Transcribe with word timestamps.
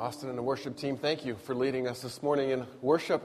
Austin 0.00 0.30
and 0.30 0.38
the 0.38 0.42
worship 0.42 0.78
team, 0.78 0.96
thank 0.96 1.26
you 1.26 1.36
for 1.36 1.54
leading 1.54 1.86
us 1.86 2.00
this 2.00 2.22
morning 2.22 2.48
in 2.48 2.66
worship. 2.80 3.22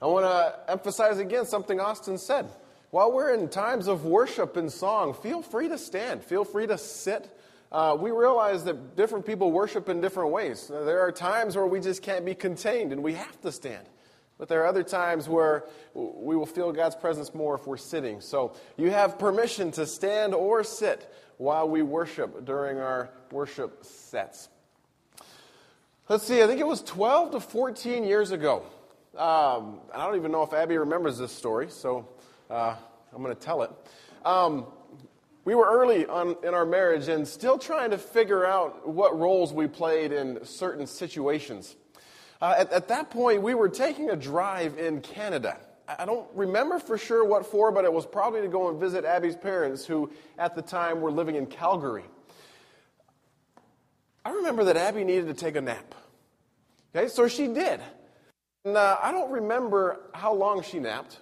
I 0.00 0.06
want 0.06 0.24
to 0.24 0.72
emphasize 0.72 1.18
again 1.18 1.44
something 1.44 1.78
Austin 1.78 2.16
said. 2.16 2.48
While 2.88 3.12
we're 3.12 3.34
in 3.34 3.50
times 3.50 3.86
of 3.86 4.06
worship 4.06 4.56
and 4.56 4.72
song, 4.72 5.12
feel 5.12 5.42
free 5.42 5.68
to 5.68 5.76
stand, 5.76 6.24
feel 6.24 6.46
free 6.46 6.66
to 6.66 6.78
sit. 6.78 7.30
Uh, 7.70 7.98
we 8.00 8.12
realize 8.12 8.64
that 8.64 8.96
different 8.96 9.26
people 9.26 9.52
worship 9.52 9.90
in 9.90 10.00
different 10.00 10.30
ways. 10.30 10.68
There 10.68 11.00
are 11.00 11.12
times 11.12 11.54
where 11.54 11.66
we 11.66 11.80
just 11.80 12.02
can't 12.02 12.24
be 12.24 12.34
contained 12.34 12.92
and 12.92 13.02
we 13.02 13.12
have 13.12 13.38
to 13.42 13.52
stand. 13.52 13.86
But 14.38 14.48
there 14.48 14.62
are 14.62 14.66
other 14.66 14.82
times 14.82 15.28
where 15.28 15.64
we 15.92 16.34
will 16.34 16.46
feel 16.46 16.72
God's 16.72 16.96
presence 16.96 17.34
more 17.34 17.56
if 17.56 17.66
we're 17.66 17.76
sitting. 17.76 18.22
So 18.22 18.54
you 18.78 18.90
have 18.90 19.18
permission 19.18 19.70
to 19.72 19.84
stand 19.84 20.32
or 20.32 20.64
sit 20.64 21.12
while 21.36 21.68
we 21.68 21.82
worship 21.82 22.46
during 22.46 22.78
our 22.78 23.10
worship 23.30 23.84
sets. 23.84 24.48
Let's 26.10 26.26
see, 26.26 26.42
I 26.42 26.48
think 26.48 26.58
it 26.58 26.66
was 26.66 26.82
12 26.82 27.30
to 27.30 27.40
14 27.40 28.02
years 28.02 28.32
ago. 28.32 28.64
Um, 29.16 29.78
I 29.94 30.04
don't 30.04 30.16
even 30.16 30.32
know 30.32 30.42
if 30.42 30.52
Abby 30.52 30.76
remembers 30.76 31.18
this 31.18 31.30
story, 31.30 31.68
so 31.70 32.08
uh, 32.50 32.74
I'm 33.14 33.22
going 33.22 33.32
to 33.32 33.40
tell 33.40 33.62
it. 33.62 33.70
Um, 34.24 34.66
we 35.44 35.54
were 35.54 35.66
early 35.70 36.06
on 36.06 36.34
in 36.42 36.52
our 36.52 36.66
marriage 36.66 37.06
and 37.06 37.28
still 37.28 37.58
trying 37.58 37.90
to 37.92 37.96
figure 37.98 38.44
out 38.44 38.88
what 38.88 39.16
roles 39.16 39.52
we 39.52 39.68
played 39.68 40.10
in 40.10 40.44
certain 40.44 40.84
situations. 40.84 41.76
Uh, 42.42 42.56
at, 42.58 42.72
at, 42.72 42.88
that 42.88 43.10
point, 43.10 43.42
we 43.42 43.54
were 43.54 43.68
taking 43.68 44.10
a 44.10 44.16
drive 44.16 44.80
in 44.80 45.02
Canada. 45.02 45.58
I 45.86 46.06
don't 46.06 46.26
remember 46.34 46.80
for 46.80 46.98
sure 46.98 47.24
what 47.24 47.46
for, 47.46 47.70
but 47.70 47.84
it 47.84 47.92
was 47.92 48.04
probably 48.04 48.40
to 48.40 48.48
go 48.48 48.68
and 48.68 48.80
visit 48.80 49.04
Abby's 49.04 49.36
parents, 49.36 49.86
who 49.86 50.10
at 50.38 50.56
the 50.56 50.62
time 50.62 51.02
were 51.02 51.12
living 51.12 51.36
in 51.36 51.46
Calgary. 51.46 52.06
I 54.24 54.30
remember 54.30 54.64
that 54.64 54.76
Abby 54.76 55.04
needed 55.04 55.28
to 55.28 55.34
take 55.34 55.54
a 55.54 55.60
nap. 55.60 55.94
Okay, 56.94 57.08
so 57.08 57.28
she 57.28 57.46
did. 57.46 57.80
And 58.64 58.76
uh, 58.76 58.98
I 59.02 59.12
don't 59.12 59.30
remember 59.30 60.10
how 60.12 60.34
long 60.34 60.62
she 60.62 60.80
napped, 60.80 61.18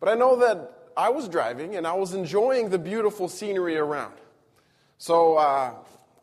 but 0.00 0.08
I 0.08 0.14
know 0.14 0.36
that 0.36 0.90
I 0.96 1.08
was 1.08 1.28
driving 1.28 1.76
and 1.76 1.86
I 1.86 1.94
was 1.94 2.14
enjoying 2.14 2.68
the 2.70 2.78
beautiful 2.78 3.28
scenery 3.28 3.76
around. 3.76 4.14
So 4.98 5.36
uh, 5.36 5.74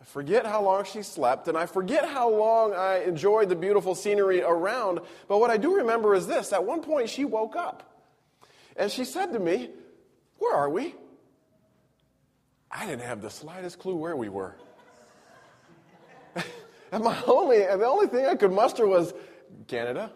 I 0.01 0.05
forget 0.05 0.45
how 0.45 0.61
long 0.61 0.83
she 0.83 1.01
slept, 1.01 1.47
and 1.47 1.57
I 1.57 1.65
forget 1.65 2.07
how 2.07 2.29
long 2.29 2.73
I 2.73 3.03
enjoyed 3.03 3.49
the 3.49 3.55
beautiful 3.55 3.95
scenery 3.95 4.41
around. 4.41 4.99
But 5.27 5.39
what 5.39 5.49
I 5.49 5.57
do 5.57 5.77
remember 5.77 6.13
is 6.13 6.27
this 6.27 6.53
at 6.53 6.63
one 6.63 6.81
point, 6.81 7.09
she 7.09 7.25
woke 7.25 7.55
up 7.55 8.03
and 8.75 8.91
she 8.91 9.05
said 9.05 9.33
to 9.33 9.39
me, 9.39 9.69
Where 10.37 10.53
are 10.53 10.69
we? 10.69 10.95
I 12.69 12.85
didn't 12.85 13.03
have 13.03 13.21
the 13.21 13.29
slightest 13.29 13.79
clue 13.79 13.95
where 13.95 14.15
we 14.15 14.29
were. 14.29 14.55
And 16.91 17.03
my 17.03 17.21
only, 17.27 17.63
and 17.63 17.81
the 17.81 17.87
only 17.87 18.07
thing 18.07 18.25
I 18.25 18.35
could 18.35 18.51
muster 18.51 18.87
was 18.87 19.13
Canada. 19.67 20.11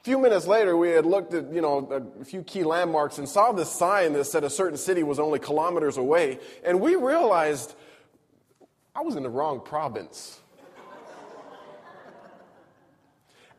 A 0.00 0.04
few 0.04 0.18
minutes 0.18 0.46
later, 0.46 0.76
we 0.76 0.90
had 0.90 1.04
looked 1.04 1.34
at, 1.34 1.52
you 1.52 1.60
know, 1.60 2.10
a 2.20 2.24
few 2.24 2.42
key 2.42 2.62
landmarks 2.62 3.18
and 3.18 3.28
saw 3.28 3.52
this 3.52 3.70
sign 3.70 4.12
that 4.14 4.24
said 4.24 4.44
a 4.44 4.50
certain 4.50 4.78
city 4.78 5.02
was 5.02 5.18
only 5.18 5.38
kilometers 5.38 5.96
away. 5.96 6.38
And 6.64 6.80
we 6.80 6.94
realized 6.94 7.74
I 8.94 9.02
was 9.02 9.16
in 9.16 9.22
the 9.22 9.28
wrong 9.28 9.60
province. 9.60 10.40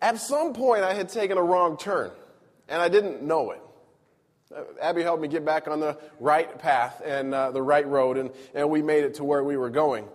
At 0.01 0.17
some 0.17 0.53
point, 0.53 0.83
I 0.83 0.93
had 0.93 1.09
taken 1.09 1.37
a 1.37 1.43
wrong 1.43 1.77
turn, 1.77 2.11
and 2.69 2.81
I 2.81 2.87
didn't 2.87 3.21
know 3.21 3.51
it. 3.51 3.61
Abby 4.81 5.03
helped 5.03 5.21
me 5.21 5.27
get 5.27 5.45
back 5.45 5.67
on 5.67 5.79
the 5.79 5.97
right 6.19 6.57
path 6.57 7.01
and 7.05 7.33
uh, 7.33 7.51
the 7.51 7.61
right 7.61 7.87
road, 7.87 8.17
and, 8.17 8.31
and 8.55 8.69
we 8.69 8.81
made 8.81 9.03
it 9.03 9.15
to 9.15 9.23
where 9.23 9.43
we 9.43 9.57
were 9.57 9.69
going. 9.69 10.07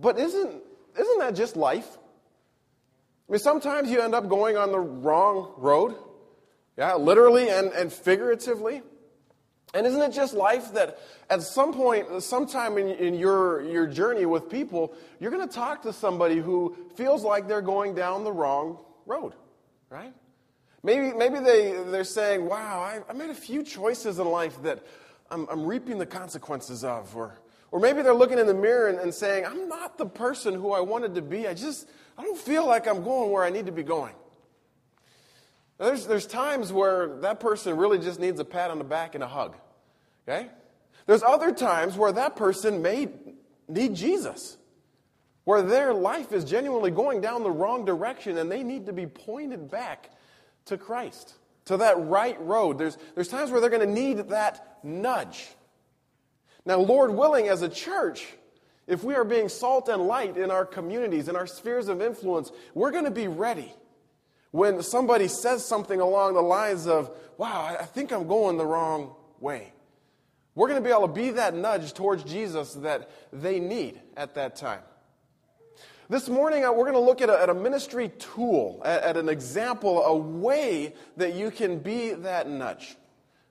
But 0.00 0.18
isn't, 0.18 0.62
isn't 0.98 1.18
that 1.18 1.34
just 1.34 1.56
life? 1.56 1.88
I 3.28 3.32
mean, 3.32 3.38
sometimes 3.38 3.90
you 3.90 4.00
end 4.00 4.14
up 4.14 4.28
going 4.28 4.56
on 4.56 4.70
the 4.72 4.80
wrong 4.80 5.54
road, 5.56 5.94
yeah, 6.76 6.94
literally 6.94 7.48
and, 7.48 7.68
and 7.72 7.92
figuratively. 7.92 8.82
And 9.72 9.86
isn't 9.86 10.00
it 10.00 10.12
just 10.12 10.34
life 10.34 10.72
that 10.74 10.98
at 11.30 11.42
some 11.42 11.72
point, 11.72 12.22
sometime 12.22 12.76
in, 12.76 12.88
in 12.88 13.14
your, 13.14 13.62
your 13.62 13.86
journey 13.86 14.26
with 14.26 14.50
people, 14.50 14.92
you're 15.20 15.30
going 15.30 15.46
to 15.46 15.54
talk 15.54 15.82
to 15.82 15.92
somebody 15.92 16.38
who 16.38 16.76
feels 16.96 17.22
like 17.22 17.46
they're 17.46 17.62
going 17.62 17.94
down 17.94 18.24
the 18.24 18.32
wrong 18.32 18.78
road, 19.06 19.32
right? 19.88 20.12
Maybe, 20.82 21.12
maybe 21.12 21.40
they, 21.40 21.72
they're 21.88 22.04
saying, 22.04 22.46
wow, 22.46 22.80
I, 22.80 23.00
I 23.08 23.12
made 23.12 23.30
a 23.30 23.34
few 23.34 23.62
choices 23.62 24.18
in 24.18 24.26
life 24.26 24.62
that 24.62 24.84
I'm, 25.30 25.46
I'm 25.50 25.64
reaping 25.64 25.98
the 25.98 26.06
consequences 26.06 26.84
of. 26.84 27.14
Or, 27.14 27.38
or 27.70 27.80
maybe 27.80 28.02
they're 28.02 28.14
looking 28.14 28.38
in 28.38 28.46
the 28.46 28.54
mirror 28.54 28.88
and, 28.88 28.98
and 28.98 29.12
saying, 29.12 29.44
I'm 29.44 29.68
not 29.68 29.98
the 29.98 30.06
person 30.06 30.54
who 30.54 30.72
I 30.72 30.80
wanted 30.80 31.14
to 31.16 31.22
be. 31.22 31.46
I 31.46 31.54
just, 31.54 31.88
I 32.16 32.22
don't 32.22 32.38
feel 32.38 32.66
like 32.66 32.88
I'm 32.88 33.04
going 33.04 33.30
where 33.30 33.44
I 33.44 33.50
need 33.50 33.66
to 33.66 33.72
be 33.72 33.82
going. 33.82 34.14
There's, 35.78 36.06
there's 36.06 36.26
times 36.26 36.72
where 36.72 37.20
that 37.20 37.40
person 37.40 37.76
really 37.76 37.98
just 37.98 38.20
needs 38.20 38.40
a 38.40 38.44
pat 38.44 38.70
on 38.70 38.78
the 38.78 38.84
back 38.84 39.14
and 39.14 39.24
a 39.24 39.28
hug. 39.28 39.56
Okay? 40.28 40.48
There's 41.06 41.22
other 41.22 41.52
times 41.52 41.96
where 41.96 42.12
that 42.12 42.36
person 42.36 42.82
may 42.82 43.08
need 43.68 43.94
Jesus, 43.94 44.56
where 45.44 45.62
their 45.62 45.92
life 45.92 46.32
is 46.32 46.44
genuinely 46.44 46.90
going 46.90 47.20
down 47.20 47.42
the 47.42 47.50
wrong 47.50 47.84
direction 47.84 48.38
and 48.38 48.50
they 48.50 48.62
need 48.62 48.86
to 48.86 48.92
be 48.92 49.06
pointed 49.06 49.70
back 49.70 50.10
to 50.70 50.78
Christ, 50.78 51.34
to 51.66 51.76
that 51.76 52.00
right 52.00 52.40
road. 52.40 52.78
There's, 52.78 52.96
there's 53.14 53.28
times 53.28 53.50
where 53.50 53.60
they're 53.60 53.70
going 53.70 53.86
to 53.86 53.92
need 53.92 54.30
that 54.30 54.78
nudge. 54.82 55.46
Now, 56.64 56.78
Lord 56.78 57.10
willing, 57.10 57.48
as 57.48 57.62
a 57.62 57.68
church, 57.68 58.26
if 58.86 59.04
we 59.04 59.14
are 59.14 59.24
being 59.24 59.48
salt 59.48 59.88
and 59.88 60.06
light 60.06 60.36
in 60.36 60.50
our 60.50 60.64
communities, 60.64 61.28
in 61.28 61.36
our 61.36 61.46
spheres 61.46 61.88
of 61.88 62.00
influence, 62.00 62.50
we're 62.74 62.90
going 62.90 63.04
to 63.04 63.10
be 63.10 63.28
ready 63.28 63.72
when 64.52 64.82
somebody 64.82 65.28
says 65.28 65.64
something 65.64 66.00
along 66.00 66.34
the 66.34 66.42
lines 66.42 66.86
of, 66.86 67.10
wow, 67.36 67.76
I 67.78 67.84
think 67.84 68.12
I'm 68.12 68.26
going 68.26 68.56
the 68.56 68.66
wrong 68.66 69.14
way. 69.38 69.72
We're 70.54 70.68
going 70.68 70.82
to 70.82 70.88
be 70.88 70.92
able 70.92 71.08
to 71.08 71.14
be 71.14 71.30
that 71.32 71.54
nudge 71.54 71.94
towards 71.94 72.24
Jesus 72.24 72.74
that 72.74 73.10
they 73.32 73.60
need 73.60 74.00
at 74.16 74.34
that 74.34 74.56
time. 74.56 74.82
This 76.10 76.28
morning, 76.28 76.64
uh, 76.64 76.72
we're 76.72 76.90
going 76.90 76.94
to 76.94 76.98
look 76.98 77.20
at 77.20 77.30
a, 77.30 77.40
at 77.40 77.50
a 77.50 77.54
ministry 77.54 78.10
tool, 78.18 78.82
at, 78.84 79.04
at 79.04 79.16
an 79.16 79.28
example, 79.28 80.02
a 80.02 80.16
way 80.16 80.92
that 81.16 81.36
you 81.36 81.52
can 81.52 81.78
be 81.78 82.10
that 82.10 82.48
nudge. 82.48 82.96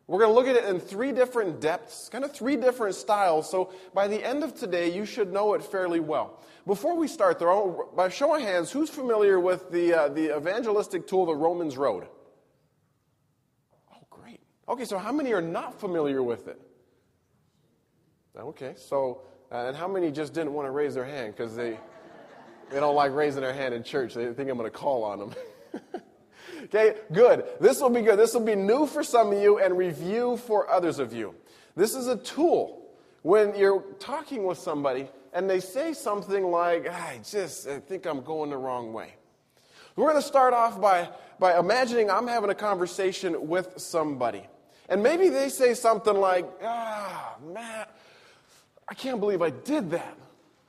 We're 0.08 0.20
going 0.20 0.32
to 0.32 0.36
look 0.36 0.46
at 0.46 0.58
it 0.62 0.66
in 0.70 0.82
three 0.82 1.14
different 1.14 1.62
depths, 1.62 2.10
kind 2.10 2.26
of 2.26 2.34
three 2.34 2.58
different 2.58 2.96
styles. 2.96 3.50
So 3.50 3.72
by 3.94 4.10
the 4.10 4.22
end 4.22 4.44
of 4.44 4.56
today, 4.56 4.94
you 4.94 5.06
should 5.06 5.32
know 5.32 5.54
it 5.54 5.64
fairly 5.64 6.02
well. 6.02 6.42
Before 6.68 6.98
we 6.98 7.08
start, 7.08 7.40
though, 7.40 7.92
by 7.96 8.10
show 8.10 8.36
of 8.36 8.42
hands, 8.42 8.74
who's 8.74 8.90
familiar 8.90 9.40
with 9.40 9.72
the, 9.72 9.94
uh, 9.94 10.10
the 10.10 10.36
evangelistic 10.36 11.08
tool, 11.08 11.28
the 11.28 11.36
Romans 11.36 11.78
Road? 11.78 12.08
Oh, 13.90 14.06
great. 14.10 14.42
Okay, 14.68 14.84
so 14.84 14.98
how 14.98 15.14
many 15.14 15.32
are 15.32 15.42
not 15.42 15.80
familiar 15.80 16.22
with 16.22 16.50
it? 16.50 16.60
Okay, 18.38 18.74
so, 18.76 19.22
uh, 19.50 19.68
and 19.68 19.78
how 19.78 19.88
many 19.88 20.12
just 20.12 20.34
didn't 20.34 20.54
want 20.54 20.68
to 20.68 20.72
raise 20.72 20.94
their 20.94 21.06
hand 21.06 21.34
because 21.38 21.56
they, 21.56 21.80
they 22.72 22.80
don't 22.80 22.96
like 22.96 23.14
raising 23.14 23.42
their 23.42 23.54
hand 23.54 23.74
in 23.74 23.84
church? 23.84 24.14
They 24.14 24.26
think 24.34 24.50
I'm 24.50 24.58
going 24.58 24.70
to 24.70 24.78
call 24.78 25.04
on 25.04 25.20
them. 25.20 25.34
Okay, 26.66 26.96
good. 27.12 27.46
This 27.60 27.80
will 27.80 27.90
be 27.90 28.02
good. 28.02 28.20
This 28.20 28.34
will 28.34 28.42
be 28.42 28.56
new 28.56 28.86
for 28.86 29.04
some 29.04 29.32
of 29.32 29.42
you 29.42 29.60
and 29.60 29.78
review 29.78 30.38
for 30.38 30.70
others 30.70 31.00
of 31.00 31.14
you. 31.14 31.34
This 31.76 31.96
is 31.96 32.08
a 32.08 32.18
tool 32.18 32.86
when 33.22 33.56
you're 33.56 33.82
talking 34.00 34.44
with 34.44 34.58
somebody 34.58 35.08
and 35.34 35.50
they 35.50 35.62
say 35.62 35.94
something 35.94 36.44
like, 36.52 36.88
I 36.88 37.22
just 37.28 37.68
I 37.68 37.80
think 37.80 38.06
I'm 38.06 38.22
going 38.22 38.50
the 38.50 38.58
wrong 38.58 38.94
way. 38.94 39.16
We're 39.96 40.10
going 40.10 40.22
to 40.22 40.28
start 40.28 40.54
off 40.54 40.80
by, 40.80 41.10
by 41.40 41.58
imagining 41.58 42.12
I'm 42.12 42.28
having 42.28 42.50
a 42.50 42.56
conversation 42.56 43.48
with 43.48 43.74
somebody. 43.78 44.44
And 44.88 45.02
maybe 45.02 45.30
they 45.30 45.50
say 45.50 45.74
something 45.74 46.16
like, 46.16 46.48
ah, 46.64 47.36
Matt, 47.54 47.98
I 48.88 48.94
can't 48.94 49.20
believe 49.20 49.42
I 49.42 49.50
did 49.50 49.92
that. 49.92 50.18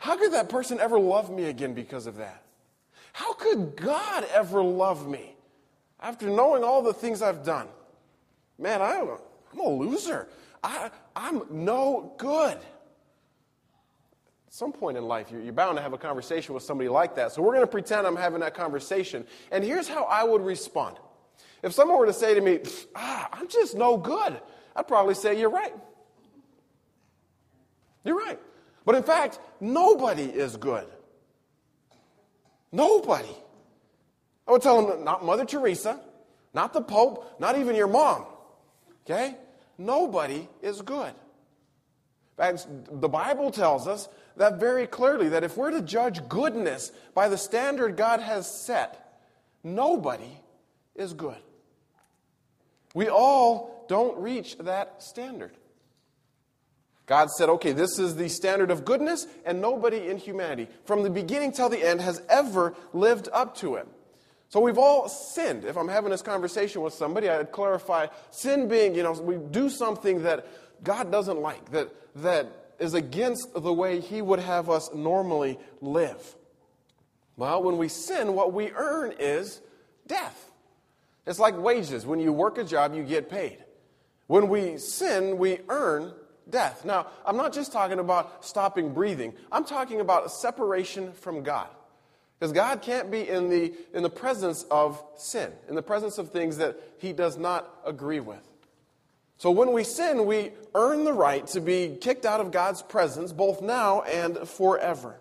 How 0.00 0.16
could 0.16 0.32
that 0.32 0.48
person 0.48 0.80
ever 0.80 0.98
love 0.98 1.30
me 1.30 1.44
again 1.44 1.74
because 1.74 2.08
of 2.08 2.16
that? 2.16 2.42
How 3.12 3.32
could 3.34 3.76
God 3.76 4.26
ever 4.34 4.62
love 4.62 5.08
me? 5.08 5.36
after 6.00 6.28
knowing 6.28 6.64
all 6.64 6.82
the 6.82 6.94
things 6.94 7.22
I've 7.22 7.44
done, 7.44 7.68
man, 8.58 8.80
I, 8.82 9.00
I'm 9.52 9.60
a 9.60 9.68
loser. 9.68 10.28
I, 10.62 10.90
I'm 11.14 11.42
no 11.50 12.14
good. 12.18 12.56
At 12.56 14.54
some 14.54 14.72
point 14.72 14.96
in 14.96 15.04
life, 15.04 15.30
you're, 15.30 15.52
bound 15.52 15.76
to 15.76 15.82
have 15.82 15.92
a 15.92 15.98
conversation 15.98 16.54
with 16.54 16.62
somebody 16.62 16.88
like 16.88 17.14
that. 17.16 17.32
So 17.32 17.42
we're 17.42 17.52
going 17.52 17.60
to 17.60 17.70
pretend 17.70 18.06
I'm 18.06 18.16
having 18.16 18.40
that 18.40 18.54
conversation. 18.54 19.24
And 19.52 19.62
here's 19.62 19.86
how 19.86 20.04
I 20.04 20.24
would 20.24 20.42
respond. 20.42 20.96
If 21.62 21.72
someone 21.72 21.98
were 21.98 22.06
to 22.06 22.12
say 22.12 22.34
to 22.34 22.40
me, 22.40 22.60
ah, 22.96 23.28
I'm 23.32 23.46
just 23.46 23.76
no 23.76 23.96
good, 23.96 24.40
I'd 24.74 24.88
probably 24.88 25.14
say, 25.14 25.38
You're 25.38 25.50
right. 25.50 25.74
You're 28.02 28.16
right. 28.16 28.40
But 28.84 28.94
in 28.94 29.02
fact, 29.02 29.38
nobody 29.60 30.24
is 30.24 30.56
good. 30.56 30.86
Nobody. 32.72 33.36
I 34.46 34.52
would 34.52 34.62
tell 34.62 34.84
them, 34.84 35.04
not 35.04 35.24
Mother 35.24 35.44
Teresa, 35.44 36.00
not 36.54 36.72
the 36.72 36.80
Pope, 36.80 37.40
not 37.40 37.58
even 37.58 37.76
your 37.76 37.86
mom. 37.86 38.24
Okay? 39.04 39.36
Nobody 39.78 40.48
is 40.62 40.82
good. 40.82 41.12
And 42.38 42.88
the 42.90 43.08
Bible 43.08 43.50
tells 43.50 43.86
us 43.86 44.08
that 44.36 44.58
very 44.58 44.86
clearly 44.86 45.28
that 45.30 45.44
if 45.44 45.56
we're 45.56 45.70
to 45.70 45.82
judge 45.82 46.26
goodness 46.28 46.90
by 47.14 47.28
the 47.28 47.36
standard 47.36 47.96
God 47.96 48.20
has 48.20 48.50
set, 48.50 49.20
nobody 49.62 50.40
is 50.94 51.12
good. 51.12 51.36
We 52.94 53.08
all 53.08 53.84
don't 53.88 54.18
reach 54.18 54.56
that 54.58 55.02
standard. 55.02 55.52
God 57.10 57.28
said, 57.32 57.48
okay, 57.48 57.72
this 57.72 57.98
is 57.98 58.14
the 58.14 58.28
standard 58.28 58.70
of 58.70 58.84
goodness, 58.84 59.26
and 59.44 59.60
nobody 59.60 60.06
in 60.06 60.16
humanity, 60.16 60.68
from 60.84 61.02
the 61.02 61.10
beginning 61.10 61.50
till 61.50 61.68
the 61.68 61.84
end, 61.84 62.00
has 62.00 62.22
ever 62.28 62.72
lived 62.92 63.28
up 63.32 63.56
to 63.56 63.74
it. 63.74 63.88
So 64.48 64.60
we've 64.60 64.78
all 64.78 65.08
sinned. 65.08 65.64
If 65.64 65.76
I'm 65.76 65.88
having 65.88 66.12
this 66.12 66.22
conversation 66.22 66.82
with 66.82 66.94
somebody, 66.94 67.28
I'd 67.28 67.50
clarify 67.50 68.06
sin 68.30 68.68
being, 68.68 68.94
you 68.94 69.02
know, 69.02 69.10
we 69.10 69.38
do 69.38 69.68
something 69.68 70.22
that 70.22 70.46
God 70.84 71.10
doesn't 71.10 71.40
like, 71.40 71.72
that, 71.72 71.88
that 72.22 72.74
is 72.78 72.94
against 72.94 73.48
the 73.56 73.72
way 73.72 73.98
He 73.98 74.22
would 74.22 74.38
have 74.38 74.70
us 74.70 74.88
normally 74.94 75.58
live. 75.80 76.36
Well, 77.36 77.60
when 77.64 77.76
we 77.76 77.88
sin, 77.88 78.34
what 78.34 78.52
we 78.52 78.70
earn 78.70 79.14
is 79.18 79.60
death. 80.06 80.48
It's 81.26 81.40
like 81.40 81.60
wages. 81.60 82.06
When 82.06 82.20
you 82.20 82.32
work 82.32 82.56
a 82.56 82.62
job, 82.62 82.94
you 82.94 83.02
get 83.02 83.28
paid. 83.28 83.64
When 84.28 84.46
we 84.46 84.78
sin, 84.78 85.38
we 85.38 85.58
earn 85.68 86.12
death. 86.50 86.84
Now, 86.84 87.06
I'm 87.24 87.36
not 87.36 87.52
just 87.52 87.72
talking 87.72 87.98
about 87.98 88.44
stopping 88.44 88.92
breathing, 88.92 89.34
I'm 89.50 89.64
talking 89.64 90.00
about 90.00 90.30
separation 90.32 91.12
from 91.12 91.42
God. 91.42 91.68
Because 92.38 92.52
God 92.52 92.80
can't 92.80 93.10
be 93.10 93.28
in 93.28 93.50
the, 93.50 93.74
in 93.92 94.02
the 94.02 94.08
presence 94.08 94.64
of 94.70 95.02
sin, 95.16 95.52
in 95.68 95.74
the 95.74 95.82
presence 95.82 96.16
of 96.16 96.30
things 96.30 96.56
that 96.56 96.80
He 96.98 97.12
does 97.12 97.36
not 97.36 97.68
agree 97.84 98.20
with. 98.20 98.40
So 99.36 99.50
when 99.50 99.72
we 99.72 99.84
sin, 99.84 100.26
we 100.26 100.52
earn 100.74 101.04
the 101.04 101.12
right 101.12 101.46
to 101.48 101.60
be 101.60 101.96
kicked 102.00 102.24
out 102.24 102.40
of 102.40 102.50
God's 102.50 102.82
presence, 102.82 103.32
both 103.32 103.60
now 103.60 104.02
and 104.02 104.36
forever. 104.48 105.18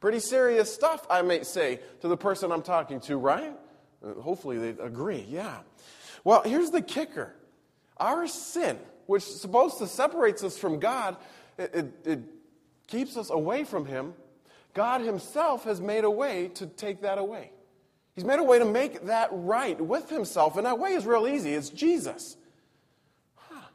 Pretty 0.00 0.20
serious 0.20 0.72
stuff, 0.72 1.06
I 1.08 1.22
may 1.22 1.44
say, 1.44 1.80
to 2.00 2.08
the 2.08 2.16
person 2.16 2.52
I'm 2.52 2.62
talking 2.62 3.00
to, 3.00 3.16
right? 3.16 3.52
Hopefully 4.20 4.58
they 4.58 4.82
agree, 4.82 5.24
yeah. 5.28 5.58
Well, 6.24 6.42
here's 6.44 6.70
the 6.70 6.82
kicker 6.82 7.34
our 7.96 8.26
sin 8.26 8.78
which 9.06 9.22
supposed 9.22 9.78
to 9.78 9.86
separates 9.86 10.42
us 10.44 10.56
from 10.56 10.78
God, 10.78 11.16
it, 11.58 11.74
it, 11.74 12.06
it 12.06 12.20
keeps 12.86 13.16
us 13.16 13.30
away 13.30 13.64
from 13.64 13.86
Him. 13.86 14.14
God 14.72 15.00
Himself 15.00 15.64
has 15.64 15.80
made 15.80 16.04
a 16.04 16.10
way 16.10 16.48
to 16.54 16.66
take 16.66 17.02
that 17.02 17.18
away. 17.18 17.52
He's 18.14 18.24
made 18.24 18.38
a 18.38 18.44
way 18.44 18.58
to 18.58 18.64
make 18.64 19.06
that 19.06 19.28
right 19.32 19.80
with 19.80 20.08
Himself, 20.08 20.56
and 20.56 20.66
that 20.66 20.78
way 20.78 20.92
is 20.92 21.06
real 21.06 21.26
easy. 21.26 21.54
It's 21.54 21.70
Jesus. 21.70 22.36
Huh. 23.34 23.66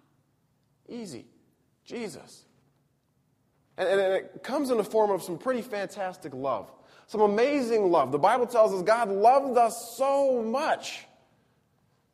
Easy. 0.87 1.25
Jesus. 1.85 2.45
And, 3.77 3.87
and 3.87 4.13
it 4.13 4.43
comes 4.43 4.69
in 4.69 4.77
the 4.77 4.83
form 4.83 5.11
of 5.11 5.23
some 5.23 5.37
pretty 5.37 5.61
fantastic 5.61 6.33
love, 6.33 6.71
some 7.07 7.21
amazing 7.21 7.91
love. 7.91 8.11
The 8.11 8.19
Bible 8.19 8.45
tells 8.45 8.73
us 8.73 8.81
God 8.81 9.09
loved 9.09 9.57
us 9.57 9.97
so 9.97 10.41
much 10.43 11.05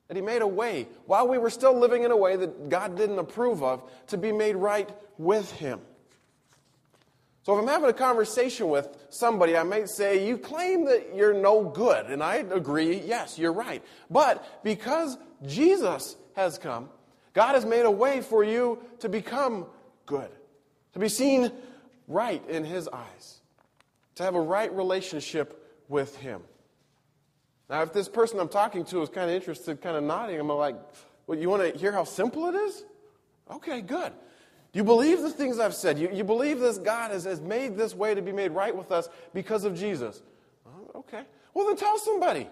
that 0.07 0.16
He 0.16 0.22
made 0.22 0.42
a 0.42 0.48
way, 0.48 0.88
while 1.06 1.28
we 1.28 1.38
were 1.38 1.50
still 1.50 1.78
living 1.78 2.04
in 2.04 2.12
a 2.12 2.18
way 2.18 2.36
that 2.36 2.69
God 2.69 2.96
didn't 2.96 3.19
approve 3.19 3.63
of, 3.63 3.84
to 4.07 4.18
be 4.18 4.31
made 4.31 4.56
right 4.56 4.90
with 5.18 5.52
Him. 5.52 5.81
So 7.44 7.56
if 7.56 7.62
I'm 7.62 7.68
having 7.68 7.90
a 7.90 7.94
conversation 7.94 8.69
with 8.69 8.90
somebody, 9.12 9.56
I 9.56 9.62
might 9.62 9.88
say, 9.88 10.28
You 10.28 10.38
claim 10.38 10.86
that 10.86 11.16
you're 11.16 11.34
no 11.34 11.63
good. 11.63 12.07
And 12.07 12.24
I 12.24 12.38
agree, 12.38 13.02
yes, 13.06 13.38
you're 13.38 13.54
right. 13.54 13.84
But 14.10 14.63
because 14.63 15.18
Jesus 15.46 16.16
has 16.36 16.58
come, 16.58 16.90
God 17.34 17.54
has 17.54 17.66
made 17.66 17.86
a 17.86 17.92
way 17.92 18.22
for 18.22 18.44
you 18.44 18.80
to 19.00 19.10
become 19.10 19.68
good, 20.06 20.30
to 20.94 21.00
be 21.00 21.10
seen 21.10 21.51
right 22.08 22.44
in 22.50 22.63
His 22.63 22.88
eyes, 22.88 23.40
to 24.16 24.24
have 24.24 24.34
a 24.34 24.42
right 24.42 24.74
relationship 24.75 25.84
with 25.88 26.16
Him. 26.18 26.42
Now, 27.70 27.82
if 27.82 27.94
this 27.94 28.08
person 28.08 28.40
I'm 28.40 28.50
talking 28.50 28.86
to 28.86 29.02
is 29.02 29.10
kind 29.10 29.30
of 29.30 29.36
interested, 29.36 29.82
kind 29.82 29.98
of 29.98 30.04
nodding, 30.04 30.40
I'm 30.40 30.48
like, 30.48 30.76
well, 31.26 31.38
you 31.38 31.50
want 31.50 31.74
to 31.74 31.78
hear 31.78 31.92
how 31.92 32.04
simple 32.04 32.48
it 32.48 32.56
is? 32.56 32.84
Okay, 33.50 33.82
good. 33.82 34.12
Do 34.72 34.78
You 34.78 34.84
believe 34.84 35.22
the 35.22 35.32
things 35.32 35.60
I've 35.60 35.74
said. 35.74 35.98
You, 35.98 36.10
you 36.12 36.24
believe 36.24 36.60
this 36.60 36.78
God 36.78 37.12
has, 37.12 37.24
has 37.24 37.42
made 37.42 37.78
this 37.78 37.96
way 37.96 38.14
to 38.14 38.22
be 38.22 38.32
made 38.32 38.52
right 38.52 38.76
with 38.76 38.92
us 38.92 39.10
because 39.34 39.64
of 39.64 39.76
Jesus. 39.76 40.22
Oh, 40.68 41.00
okay. 41.00 41.24
Well, 41.54 41.68
then 41.68 41.78
tell 41.78 41.98
somebody. 41.98 42.48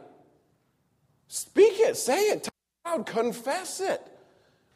Speak 1.28 1.74
it, 1.80 1.98
say 1.98 2.30
it, 2.30 2.44
tell 2.44 2.54
out, 2.94 3.06
confess 3.06 3.82
it 3.82 4.02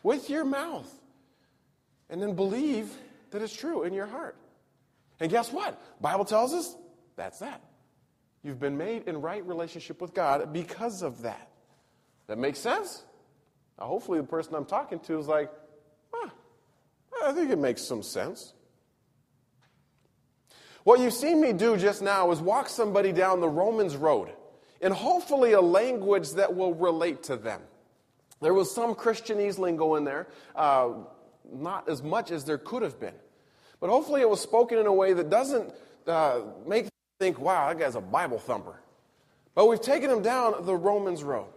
with 0.04 0.30
your 0.30 0.44
mouth. 0.44 0.92
And 2.10 2.22
then 2.22 2.36
believe 2.36 2.92
that 3.31 3.42
it's 3.42 3.56
true 3.56 3.83
in 3.83 3.94
your 3.94 4.06
heart. 4.06 4.36
And 5.19 5.31
guess 5.31 5.51
what? 5.51 5.81
Bible 6.01 6.25
tells 6.25 6.54
us 6.54 6.75
that's 7.16 7.40
that. 7.40 7.62
You've 8.47 8.61
been 8.61 8.77
made 8.77 9.09
in 9.09 9.19
right 9.19 9.45
relationship 9.45 9.99
with 9.99 10.13
God 10.13 10.53
because 10.53 11.01
of 11.01 11.23
that. 11.23 11.49
That 12.27 12.38
makes 12.38 12.59
sense? 12.59 13.03
Now, 13.77 13.88
hopefully, 13.88 14.21
the 14.21 14.25
person 14.25 14.55
I'm 14.55 14.63
talking 14.63 14.99
to 15.01 15.19
is 15.19 15.27
like, 15.27 15.51
huh, 16.13 16.29
I 17.25 17.33
think 17.33 17.51
it 17.51 17.59
makes 17.59 17.81
some 17.81 18.01
sense. 18.01 18.53
What 20.85 21.01
you've 21.01 21.11
seen 21.11 21.41
me 21.41 21.51
do 21.51 21.75
just 21.75 22.01
now 22.01 22.31
is 22.31 22.39
walk 22.39 22.69
somebody 22.69 23.11
down 23.11 23.41
the 23.41 23.49
Romans 23.49 23.97
road 23.97 24.29
in 24.79 24.94
hopefully 24.94 25.51
a 25.51 25.59
language 25.59 26.31
that 26.35 26.55
will 26.55 26.73
relate 26.73 27.23
to 27.23 27.35
them. 27.35 27.59
There 28.39 28.53
was 28.53 28.73
some 28.73 28.95
Christianese 28.95 29.57
lingo 29.57 29.95
in 29.95 30.05
there, 30.05 30.29
uh, 30.55 30.91
not 31.51 31.89
as 31.89 32.01
much 32.01 32.31
as 32.31 32.45
there 32.45 32.57
could 32.57 32.81
have 32.81 32.97
been. 32.97 33.15
But 33.81 33.89
hopefully 33.89 34.21
it 34.21 34.29
was 34.29 34.39
spoken 34.39 34.77
in 34.77 34.85
a 34.85 34.94
way 34.94 35.11
that 35.11 35.29
doesn't 35.29 35.73
uh, 36.07 36.44
make 36.65 36.88
think, 37.19 37.40
wow, 37.40 37.68
that 37.68 37.80
guy's 37.80 37.96
a 37.96 38.02
Bible 38.02 38.40
thumper. 38.40 38.80
But 39.56 39.68
we've 39.68 39.81
taken 39.81 40.10
him 40.10 40.22
down 40.22 40.66
the 40.66 40.75
Romans 40.75 41.24
road. 41.24 41.48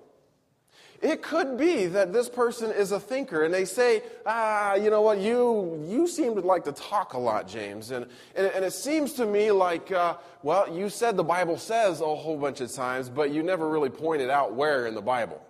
It 1.02 1.22
could 1.22 1.56
be 1.56 1.86
that 1.86 2.12
this 2.12 2.28
person 2.28 2.70
is 2.70 2.92
a 2.92 3.00
thinker 3.00 3.44
and 3.44 3.52
they 3.52 3.64
say, 3.64 4.02
ah, 4.26 4.74
you 4.74 4.90
know 4.90 5.00
what, 5.00 5.18
you, 5.18 5.82
you 5.88 6.06
seem 6.06 6.34
to 6.34 6.42
like 6.42 6.64
to 6.64 6.72
talk 6.72 7.14
a 7.14 7.18
lot, 7.18 7.48
James. 7.48 7.90
And, 7.90 8.06
and, 8.34 8.46
and 8.48 8.64
it 8.64 8.72
seems 8.72 9.14
to 9.14 9.24
me 9.24 9.50
like, 9.50 9.90
uh, 9.92 10.16
well, 10.42 10.74
you 10.74 10.90
said 10.90 11.16
the 11.16 11.24
Bible 11.24 11.56
says 11.56 12.02
a 12.02 12.04
whole 12.04 12.36
bunch 12.36 12.60
of 12.60 12.70
times, 12.70 13.08
but 13.08 13.30
you 13.30 13.42
never 13.42 13.68
really 13.68 13.88
pointed 13.88 14.28
out 14.28 14.54
where 14.54 14.86
in 14.86 14.94
the 14.94 15.00
Bible. 15.00 15.42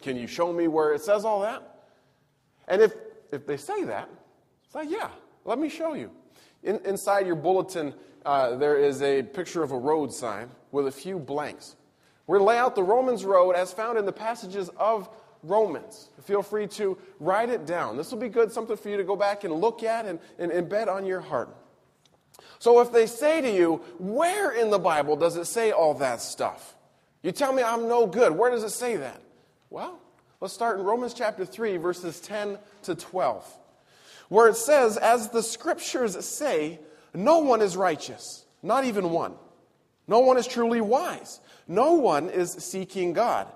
Can 0.00 0.16
you 0.16 0.26
show 0.26 0.50
me 0.50 0.66
where 0.66 0.94
it 0.94 1.02
says 1.02 1.26
all 1.26 1.42
that? 1.42 1.84
And 2.68 2.80
if, 2.80 2.94
if 3.32 3.46
they 3.46 3.58
say 3.58 3.84
that, 3.84 4.08
it's 4.64 4.74
like, 4.74 4.90
yeah, 4.90 5.10
let 5.44 5.58
me 5.58 5.68
show 5.68 5.92
you. 5.92 6.10
In, 6.62 6.80
inside 6.86 7.26
your 7.26 7.36
bulletin, 7.36 7.92
uh, 8.24 8.56
there 8.56 8.76
is 8.76 9.02
a 9.02 9.22
picture 9.22 9.62
of 9.62 9.72
a 9.72 9.78
road 9.78 10.12
sign 10.12 10.50
with 10.70 10.86
a 10.86 10.92
few 10.92 11.18
blanks. 11.18 11.76
We're 12.26 12.38
to 12.38 12.44
lay 12.44 12.58
out 12.58 12.74
the 12.74 12.82
Romans 12.82 13.24
road 13.24 13.52
as 13.52 13.72
found 13.72 13.98
in 13.98 14.06
the 14.06 14.12
passages 14.12 14.70
of 14.76 15.08
Romans. 15.42 16.08
Feel 16.22 16.42
free 16.42 16.66
to 16.68 16.96
write 17.18 17.48
it 17.48 17.66
down. 17.66 17.96
This 17.96 18.12
will 18.12 18.18
be 18.18 18.28
good, 18.28 18.52
something 18.52 18.76
for 18.76 18.88
you 18.88 18.96
to 18.96 19.04
go 19.04 19.16
back 19.16 19.44
and 19.44 19.52
look 19.52 19.82
at 19.82 20.06
and, 20.06 20.20
and 20.38 20.52
embed 20.52 20.88
on 20.88 21.04
your 21.04 21.20
heart. 21.20 21.54
So 22.58 22.80
if 22.80 22.92
they 22.92 23.06
say 23.06 23.40
to 23.40 23.50
you, 23.50 23.76
where 23.98 24.52
in 24.52 24.70
the 24.70 24.78
Bible 24.78 25.16
does 25.16 25.36
it 25.36 25.46
say 25.46 25.72
all 25.72 25.94
that 25.94 26.20
stuff? 26.20 26.76
You 27.22 27.32
tell 27.32 27.52
me 27.52 27.62
I'm 27.62 27.88
no 27.88 28.06
good. 28.06 28.32
Where 28.32 28.50
does 28.50 28.62
it 28.62 28.70
say 28.70 28.96
that? 28.96 29.20
Well, 29.68 29.98
let's 30.40 30.54
start 30.54 30.78
in 30.78 30.84
Romans 30.84 31.14
chapter 31.14 31.44
3, 31.44 31.76
verses 31.78 32.20
10 32.20 32.58
to 32.84 32.94
12, 32.94 33.58
where 34.28 34.48
it 34.48 34.56
says, 34.56 34.96
As 34.96 35.28
the 35.30 35.42
scriptures 35.42 36.24
say, 36.24 36.78
no 37.14 37.38
one 37.38 37.60
is 37.60 37.76
righteous, 37.76 38.44
not 38.62 38.84
even 38.84 39.10
one. 39.10 39.34
No 40.08 40.20
one 40.20 40.36
is 40.36 40.46
truly 40.46 40.80
wise. 40.80 41.40
No 41.68 41.94
one 41.94 42.28
is 42.28 42.52
seeking 42.52 43.12
God. 43.12 43.48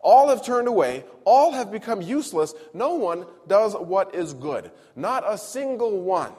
All 0.00 0.28
have 0.28 0.44
turned 0.44 0.68
away. 0.68 1.04
All 1.24 1.52
have 1.52 1.72
become 1.72 2.02
useless. 2.02 2.54
No 2.74 2.94
one 2.94 3.24
does 3.46 3.74
what 3.74 4.14
is 4.14 4.34
good. 4.34 4.70
Not 4.94 5.24
a 5.26 5.38
single 5.38 6.00
one. 6.02 6.32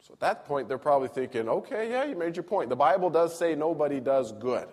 So 0.00 0.12
at 0.12 0.20
that 0.20 0.44
point, 0.46 0.68
they're 0.68 0.78
probably 0.78 1.08
thinking, 1.08 1.48
okay, 1.48 1.90
yeah, 1.90 2.04
you 2.04 2.16
made 2.16 2.36
your 2.36 2.44
point. 2.44 2.68
The 2.68 2.76
Bible 2.76 3.10
does 3.10 3.36
say 3.36 3.54
nobody 3.54 4.00
does 4.00 4.32
good. 4.32 4.68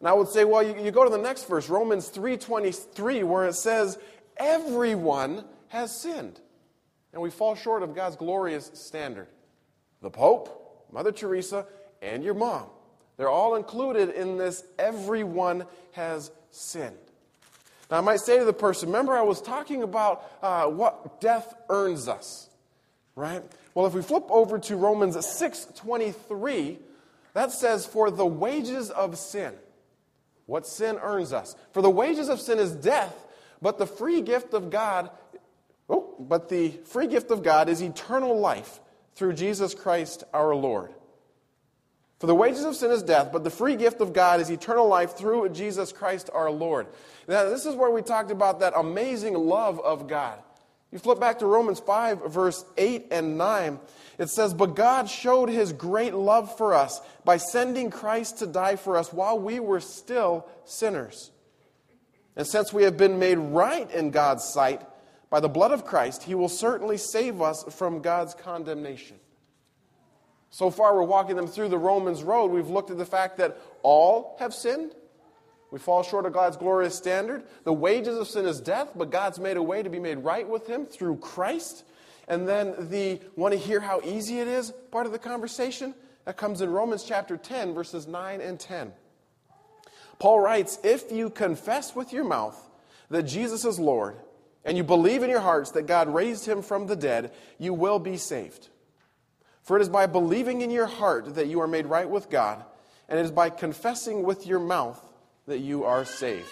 And 0.00 0.08
I 0.08 0.12
would 0.12 0.28
say, 0.28 0.44
well, 0.44 0.62
you, 0.62 0.84
you 0.84 0.90
go 0.90 1.04
to 1.04 1.10
the 1.10 1.16
next 1.16 1.48
verse, 1.48 1.68
Romans 1.70 2.10
3.23, 2.10 3.24
where 3.24 3.46
it 3.46 3.54
says, 3.54 3.98
everyone 4.36 5.44
has 5.68 5.98
sinned. 5.98 6.38
And 7.12 7.22
we 7.22 7.30
fall 7.30 7.54
short 7.54 7.82
of 7.82 7.94
God's 7.94 8.16
glorious 8.16 8.70
standard 8.74 9.28
the 10.04 10.10
Pope, 10.10 10.86
Mother 10.92 11.10
Teresa, 11.10 11.66
and 12.02 12.22
your 12.22 12.34
mom. 12.34 12.66
They're 13.16 13.30
all 13.30 13.56
included 13.56 14.10
in 14.10 14.36
this 14.36 14.62
everyone 14.78 15.64
has 15.92 16.30
sinned. 16.50 16.94
Now, 17.90 17.98
I 17.98 18.00
might 18.02 18.20
say 18.20 18.38
to 18.38 18.44
the 18.44 18.52
person, 18.52 18.90
remember 18.90 19.16
I 19.16 19.22
was 19.22 19.40
talking 19.40 19.82
about 19.82 20.30
uh, 20.42 20.66
what 20.66 21.20
death 21.22 21.54
earns 21.70 22.06
us, 22.06 22.50
right? 23.16 23.42
Well, 23.74 23.86
if 23.86 23.94
we 23.94 24.02
flip 24.02 24.24
over 24.28 24.58
to 24.58 24.76
Romans 24.76 25.16
6.23, 25.16 26.76
that 27.32 27.50
says, 27.50 27.86
for 27.86 28.10
the 28.10 28.26
wages 28.26 28.90
of 28.90 29.16
sin, 29.16 29.54
what 30.44 30.66
sin 30.66 30.98
earns 31.00 31.32
us. 31.32 31.56
For 31.72 31.80
the 31.80 31.90
wages 31.90 32.28
of 32.28 32.40
sin 32.40 32.58
is 32.58 32.72
death, 32.72 33.16
but 33.62 33.78
the 33.78 33.86
free 33.86 34.20
gift 34.20 34.52
of 34.52 34.68
God, 34.68 35.10
oh, 35.88 36.14
but 36.20 36.50
the 36.50 36.72
free 36.84 37.06
gift 37.06 37.30
of 37.30 37.42
God 37.42 37.70
is 37.70 37.80
eternal 37.80 38.38
life 38.38 38.80
through 39.14 39.34
Jesus 39.34 39.74
Christ 39.74 40.24
our 40.32 40.54
Lord. 40.54 40.92
For 42.18 42.26
the 42.26 42.34
wages 42.34 42.64
of 42.64 42.76
sin 42.76 42.90
is 42.90 43.02
death, 43.02 43.30
but 43.32 43.44
the 43.44 43.50
free 43.50 43.76
gift 43.76 44.00
of 44.00 44.12
God 44.12 44.40
is 44.40 44.50
eternal 44.50 44.88
life 44.88 45.16
through 45.16 45.48
Jesus 45.50 45.92
Christ 45.92 46.30
our 46.32 46.50
Lord. 46.50 46.86
Now, 47.28 47.44
this 47.44 47.66
is 47.66 47.74
where 47.74 47.90
we 47.90 48.02
talked 48.02 48.30
about 48.30 48.60
that 48.60 48.72
amazing 48.76 49.34
love 49.34 49.80
of 49.80 50.08
God. 50.08 50.38
You 50.90 50.98
flip 50.98 51.18
back 51.18 51.40
to 51.40 51.46
Romans 51.46 51.80
5, 51.80 52.32
verse 52.32 52.64
8 52.76 53.08
and 53.10 53.36
9. 53.36 53.80
It 54.16 54.30
says, 54.30 54.54
But 54.54 54.76
God 54.76 55.10
showed 55.10 55.48
his 55.48 55.72
great 55.72 56.14
love 56.14 56.56
for 56.56 56.72
us 56.72 57.00
by 57.24 57.36
sending 57.36 57.90
Christ 57.90 58.38
to 58.38 58.46
die 58.46 58.76
for 58.76 58.96
us 58.96 59.12
while 59.12 59.38
we 59.38 59.58
were 59.58 59.80
still 59.80 60.46
sinners. 60.64 61.32
And 62.36 62.46
since 62.46 62.72
we 62.72 62.84
have 62.84 62.96
been 62.96 63.18
made 63.18 63.38
right 63.38 63.90
in 63.90 64.12
God's 64.12 64.44
sight 64.44 64.82
by 65.34 65.40
the 65.40 65.48
blood 65.48 65.72
of 65.72 65.84
Christ, 65.84 66.22
he 66.22 66.36
will 66.36 66.48
certainly 66.48 66.96
save 66.96 67.42
us 67.42 67.64
from 67.74 68.02
God's 68.02 68.34
condemnation. 68.34 69.16
So 70.50 70.70
far, 70.70 70.94
we're 70.94 71.02
walking 71.02 71.34
them 71.34 71.48
through 71.48 71.70
the 71.70 71.76
Romans 71.76 72.22
road. 72.22 72.52
We've 72.52 72.68
looked 72.68 72.92
at 72.92 72.98
the 72.98 73.04
fact 73.04 73.38
that 73.38 73.60
all 73.82 74.36
have 74.38 74.54
sinned. 74.54 74.92
We 75.72 75.80
fall 75.80 76.04
short 76.04 76.24
of 76.24 76.32
God's 76.32 76.56
glorious 76.56 76.94
standard. 76.94 77.42
The 77.64 77.72
wages 77.72 78.16
of 78.16 78.28
sin 78.28 78.46
is 78.46 78.60
death, 78.60 78.90
but 78.94 79.10
God's 79.10 79.40
made 79.40 79.56
a 79.56 79.62
way 79.62 79.82
to 79.82 79.90
be 79.90 79.98
made 79.98 80.18
right 80.18 80.48
with 80.48 80.68
Him 80.68 80.86
through 80.86 81.16
Christ. 81.16 81.82
And 82.28 82.46
then 82.46 82.88
the 82.88 83.20
want 83.34 83.54
to 83.54 83.58
hear 83.58 83.80
how 83.80 84.02
easy 84.04 84.38
it 84.38 84.46
is 84.46 84.72
part 84.92 85.06
of 85.06 85.10
the 85.10 85.18
conversation? 85.18 85.96
That 86.26 86.36
comes 86.36 86.60
in 86.60 86.70
Romans 86.70 87.02
chapter 87.02 87.36
10, 87.36 87.74
verses 87.74 88.06
9 88.06 88.40
and 88.40 88.60
10. 88.60 88.92
Paul 90.20 90.38
writes 90.38 90.78
If 90.84 91.10
you 91.10 91.28
confess 91.28 91.92
with 91.96 92.12
your 92.12 92.22
mouth 92.22 92.70
that 93.10 93.24
Jesus 93.24 93.64
is 93.64 93.80
Lord, 93.80 94.14
and 94.64 94.76
you 94.76 94.84
believe 94.84 95.22
in 95.22 95.30
your 95.30 95.40
hearts 95.40 95.72
that 95.72 95.86
God 95.86 96.08
raised 96.08 96.46
him 96.46 96.62
from 96.62 96.86
the 96.86 96.96
dead, 96.96 97.32
you 97.58 97.74
will 97.74 97.98
be 97.98 98.16
saved. 98.16 98.68
For 99.62 99.76
it 99.76 99.82
is 99.82 99.88
by 99.88 100.06
believing 100.06 100.62
in 100.62 100.70
your 100.70 100.86
heart 100.86 101.34
that 101.34 101.46
you 101.46 101.60
are 101.60 101.68
made 101.68 101.86
right 101.86 102.08
with 102.08 102.30
God, 102.30 102.64
and 103.08 103.18
it 103.18 103.24
is 103.24 103.30
by 103.30 103.50
confessing 103.50 104.22
with 104.22 104.46
your 104.46 104.60
mouth 104.60 105.00
that 105.46 105.58
you 105.58 105.84
are 105.84 106.04
saved. 106.04 106.46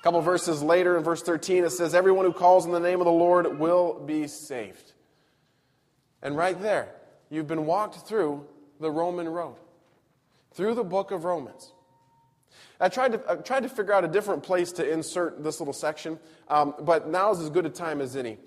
A 0.00 0.02
couple 0.02 0.20
verses 0.20 0.62
later, 0.62 0.96
in 0.96 1.02
verse 1.02 1.22
13, 1.22 1.64
it 1.64 1.70
says, 1.70 1.94
Everyone 1.94 2.24
who 2.24 2.32
calls 2.32 2.66
in 2.66 2.72
the 2.72 2.80
name 2.80 3.00
of 3.00 3.06
the 3.06 3.12
Lord 3.12 3.58
will 3.58 4.00
be 4.00 4.26
saved. 4.26 4.92
And 6.22 6.36
right 6.36 6.60
there, 6.60 6.94
you've 7.30 7.46
been 7.46 7.66
walked 7.66 8.06
through 8.06 8.46
the 8.80 8.90
Roman 8.90 9.28
road, 9.28 9.56
through 10.52 10.74
the 10.74 10.84
book 10.84 11.10
of 11.10 11.24
Romans. 11.24 11.72
I 12.80 12.88
tried 12.88 13.12
to, 13.12 13.22
I 13.28 13.36
tried 13.36 13.62
to 13.62 13.68
figure 13.68 13.92
out 13.92 14.04
a 14.04 14.08
different 14.08 14.42
place 14.42 14.72
to 14.72 14.90
insert 14.90 15.42
this 15.42 15.60
little 15.60 15.72
section, 15.72 16.18
um, 16.48 16.74
but 16.80 17.08
now 17.08 17.32
is 17.32 17.40
as 17.40 17.50
good 17.50 17.66
a 17.66 17.70
time 17.70 18.00
as 18.00 18.16
any. 18.16 18.38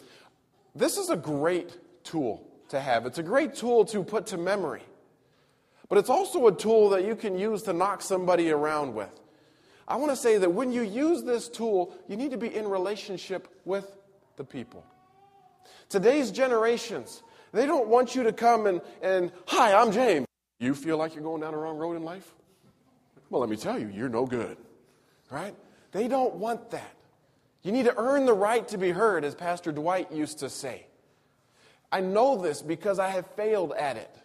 This 0.76 0.98
is 0.98 1.10
a 1.10 1.16
great 1.16 1.78
tool 2.04 2.48
to 2.70 2.80
have. 2.80 3.06
It's 3.06 3.18
a 3.18 3.24
great 3.24 3.56
tool 3.56 3.86
to 3.86 4.04
put 4.04 4.28
to 4.28 4.38
memory. 4.38 4.84
But 5.90 5.98
it's 5.98 6.10
also 6.10 6.46
a 6.48 6.56
tool 6.56 6.90
that 6.90 7.04
you 7.04 7.16
can 7.16 7.38
use 7.38 7.64
to 7.64 7.74
knock 7.74 8.04
somebody 8.04 8.52
around 8.52 8.94
with. 8.94 9.10
I 9.88 9.96
want 9.96 10.12
to 10.12 10.16
say 10.16 10.38
that 10.38 10.52
when 10.52 10.72
you 10.72 10.84
use 10.84 11.24
this 11.24 11.50
tool, 11.50 11.96
you 12.08 12.16
need 12.16 12.30
to 12.32 12.38
be 12.38 12.56
in 12.56 12.68
relationship 12.68 13.48
with 13.66 13.92
the 14.38 14.44
people. 14.44 14.86
Today's 15.90 16.30
generations, 16.30 17.24
they 17.52 17.66
don't 17.66 17.88
want 17.88 18.14
you 18.14 18.22
to 18.24 18.32
come 18.32 18.68
and, 18.68 18.82
and 19.02 19.32
hi, 19.48 19.74
I'm 19.74 19.92
James. 19.92 20.28
You 20.60 20.76
feel 20.76 20.98
like 20.98 21.16
you're 21.16 21.24
going 21.24 21.42
down 21.42 21.54
the 21.54 21.58
wrong 21.58 21.78
road 21.78 21.96
in 21.96 22.04
life? 22.04 22.36
Well, 23.30 23.42
let 23.42 23.50
me 23.50 23.58
tell 23.58 23.78
you, 23.78 23.90
you're 23.94 24.10
no 24.10 24.26
good. 24.26 24.58
Right? 25.30 25.56
They 25.92 26.08
don't 26.08 26.36
want 26.36 26.72
that. 26.72 26.96
You 27.62 27.72
need 27.72 27.86
to 27.86 27.98
earn 27.98 28.26
the 28.26 28.34
right 28.34 28.68
to 28.70 28.78
be 28.78 28.92
heard, 28.92 29.24
as 29.24 29.36
Pastor 29.36 29.72
Dwight 29.72 30.12
used 30.12 30.40
to 30.40 30.50
say. 30.50 30.86
I 31.92 32.02
know 32.02 32.42
this 32.42 32.62
because 32.62 33.00
I 33.00 33.10
have 33.10 33.28
failed 33.36 33.74
at 33.74 33.98
it. 33.98 34.16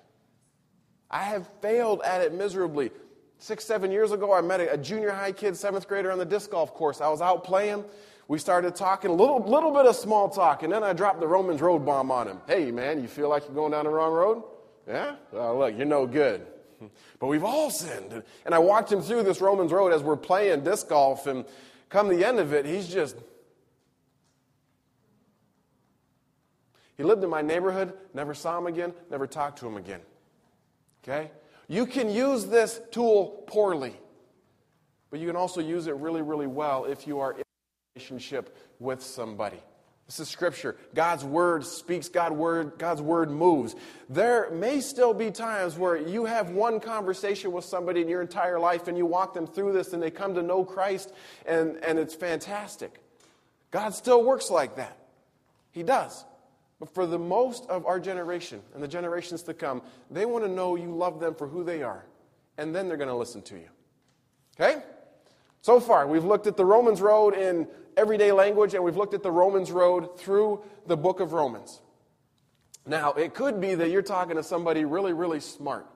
I 1.11 1.23
have 1.23 1.49
failed 1.61 2.03
at 2.03 2.21
it 2.21 2.33
miserably. 2.35 2.91
Six, 3.39 3.65
seven 3.65 3.91
years 3.91 4.13
ago, 4.13 4.33
I 4.33 4.41
met 4.41 4.61
a, 4.61 4.79
junior 4.79 5.11
high 5.11 5.33
kid, 5.33 5.57
seventh 5.57 5.89
grader, 5.89 6.11
on 6.11 6.19
the 6.19 6.25
disc 6.25 6.51
golf 6.51 6.73
course. 6.75 7.01
I 7.01 7.09
was 7.09 7.21
out 7.21 7.45
playing. 7.45 7.85
We 8.29 8.39
started 8.39 8.75
talking, 8.75 9.11
a 9.11 9.15
little, 9.15 9.41
little 9.41 9.71
bit 9.71 9.85
of 9.85 9.97
small 9.97 10.31
talk, 10.31 10.63
and 10.63 10.73
then 10.73 10.83
I 10.83 10.93
dropped 10.93 11.21
the 11.21 11.27
Romans 11.27 11.61
road 11.61 11.85
bomb 11.85 12.11
on 12.11 12.29
him. 12.29 12.39
Hey, 12.47 12.71
man, 12.71 13.03
you 13.03 13.09
feel 13.09 13.29
like 13.29 13.45
you're 13.45 13.55
going 13.55 13.73
down 13.73 13.85
the 13.85 13.91
wrong 13.91 14.13
road? 14.13 14.45
Yeah? 14.87 15.17
Well, 15.31 15.59
look, 15.59 15.77
you're 15.77 15.87
no 15.87 16.07
good. 16.07 16.47
But 17.19 17.27
we've 17.27 17.45
all 17.45 17.71
sinned. 17.71 18.23
And 18.45 18.55
I 18.55 18.59
walked 18.59 18.91
him 18.91 19.01
through 19.03 19.23
this 19.25 19.41
Romans 19.41 19.73
road 19.73 19.93
as 19.93 20.03
we're 20.03 20.17
playing 20.17 20.65
disc 20.65 20.89
golf, 20.89 21.27
and 21.27 21.45
come 21.89 22.09
the 22.09 22.25
end 22.25 22.39
of 22.39 22.53
it, 22.53 22.67
he's 22.67 22.89
just 22.89 23.17
He 26.97 27.03
lived 27.03 27.25
in 27.25 27.31
my 27.31 27.43
neighborhood, 27.43 27.93
never 28.13 28.35
saw 28.35 28.59
him 28.59 28.67
again, 28.67 28.93
never 29.11 29.27
talked 29.27 29.59
to 29.61 29.67
him 29.67 29.77
again. 29.77 30.01
Okay? 31.03 31.31
You 31.67 31.87
can 31.87 32.09
use 32.09 32.47
this 32.47 32.81
tool 32.91 33.45
poorly, 33.47 33.97
but 35.11 35.19
you 35.19 35.27
can 35.27 35.37
also 35.37 35.61
use 35.61 35.87
it 35.87 35.97
really, 35.97 36.23
really 36.23 36.47
well 36.47 36.85
if 36.85 37.07
you 37.07 37.19
are 37.19 37.33
in 37.33 37.41
a 37.41 37.95
relationship 37.97 38.57
with 38.79 39.03
somebody. 39.03 39.61
This 40.07 40.21
is 40.21 40.29
scripture. 40.29 40.77
God's 40.95 41.25
word 41.25 41.65
speaks, 41.65 42.09
God 42.09 42.33
word, 42.33 42.75
God's 42.79 43.01
word 43.01 43.31
moves. 43.31 43.75
There 44.11 44.51
may 44.51 44.81
still 44.81 45.15
be 45.15 45.31
times 45.31 45.79
where 45.79 45.97
you 45.97 46.27
have 46.27 46.51
one 46.51 46.79
conversation 46.79 47.53
with 47.53 47.65
somebody 47.65 48.03
in 48.03 48.09
your 48.09 48.21
entire 48.21 48.59
life 48.59 48.87
and 48.87 48.99
you 48.99 49.07
walk 49.07 49.33
them 49.33 49.47
through 49.47 49.73
this 49.73 49.95
and 49.95 50.03
they 50.03 50.11
come 50.11 50.35
to 50.35 50.43
know 50.43 50.63
Christ 50.63 51.13
and, 51.47 51.83
and 51.83 51.99
it's 51.99 52.15
fantastic. 52.15 53.01
God 53.71 53.95
still 53.95 54.23
works 54.23 54.51
like 54.51 54.77
that. 54.77 54.99
He 55.73 55.83
does. 55.83 56.25
But 56.79 56.93
for 56.93 57.07
the 57.07 57.19
most 57.19 57.67
of 57.71 57.87
our 57.87 57.99
generation 57.99 58.61
and 58.75 58.83
the 58.83 58.89
generations 58.89 59.43
to 59.45 59.55
come, 59.55 59.81
they 60.11 60.27
want 60.27 60.45
to 60.45 60.51
know 60.51 60.77
you 60.77 60.95
love 60.95 61.19
them 61.19 61.35
for 61.35 61.49
who 61.49 61.65
they 61.65 61.83
are. 61.83 62.05
And 62.59 62.75
then 62.75 62.89
they're 62.89 62.99
going 62.99 63.09
to 63.09 63.17
listen 63.17 63.41
to 63.43 63.55
you. 63.55 63.69
Okay? 64.61 64.83
So 65.65 65.81
far, 65.81 66.07
we've 66.07 66.27
looked 66.27 66.47
at 66.47 66.59
the 66.59 66.65
Romans 66.67 67.01
road 67.01 67.33
in 67.33 67.67
everyday 67.97 68.33
language, 68.33 68.75
and 68.75 68.85
we've 68.85 68.99
looked 68.99 69.15
at 69.15 69.23
the 69.23 69.31
Romans 69.31 69.73
road 69.73 70.19
through 70.19 70.63
the 70.87 70.95
book 70.95 71.21
of 71.21 71.33
Romans. 71.33 71.81
Now, 72.85 73.15
it 73.15 73.33
could 73.33 73.63
be 73.63 73.75
that 73.75 73.89
you're 73.89 74.03
talking 74.03 74.37
to 74.37 74.43
somebody 74.43 74.85
really, 74.85 75.15
really 75.15 75.41
smart. 75.41 75.87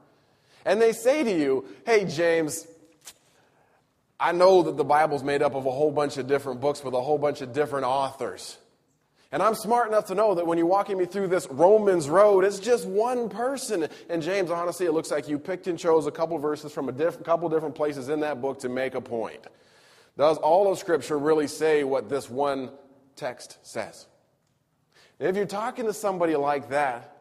And 0.65 0.81
they 0.81 0.93
say 0.93 1.23
to 1.23 1.31
you, 1.31 1.67
Hey, 1.85 2.07
James, 2.07 2.67
I 4.19 4.33
know 4.33 4.63
that 4.63 4.79
the 4.79 4.85
Bible's 4.85 5.23
made 5.23 5.43
up 5.43 5.55
of 5.55 5.67
a 5.67 5.71
whole 5.71 5.93
bunch 5.93 6.17
of 6.17 6.27
different 6.27 6.63
books 6.63 6.83
with 6.83 6.95
a 6.95 7.03
whole 7.03 7.19
bunch 7.19 7.43
of 7.43 7.53
different 7.53 7.85
authors. 7.85 8.57
And 9.31 9.43
I'm 9.43 9.55
smart 9.55 9.89
enough 9.89 10.07
to 10.07 10.15
know 10.15 10.35
that 10.35 10.47
when 10.47 10.57
you're 10.57 10.67
walking 10.67 10.97
me 10.97 11.05
through 11.05 11.29
this 11.29 11.47
Romans 11.51 12.09
road, 12.09 12.45
it's 12.45 12.59
just 12.59 12.87
one 12.87 13.29
person. 13.29 13.87
And 14.09 14.23
James, 14.23 14.51
honestly, 14.51 14.87
it 14.87 14.93
looks 14.93 15.11
like 15.11 15.29
you 15.29 15.39
picked 15.39 15.67
and 15.67 15.79
chose 15.79 16.07
a 16.07 16.11
couple 16.11 16.39
verses 16.39 16.73
from 16.73 16.89
a 16.89 16.93
diff- 16.93 17.23
couple 17.25 17.49
different 17.51 17.75
places 17.75 18.09
in 18.09 18.21
that 18.21 18.41
book 18.41 18.59
to 18.61 18.71
make 18.71 18.95
a 18.95 19.01
point. 19.03 19.47
Does 20.17 20.39
all 20.39 20.73
of 20.73 20.79
Scripture 20.79 21.19
really 21.19 21.47
say 21.47 21.85
what 21.85 22.09
this 22.09 22.31
one 22.31 22.71
text 23.17 23.59
says? 23.63 24.07
if 25.21 25.35
you're 25.37 25.47
talking 25.47 25.85
to 25.85 25.93
somebody 25.93 26.37
like 26.37 26.71
that, 26.71 27.17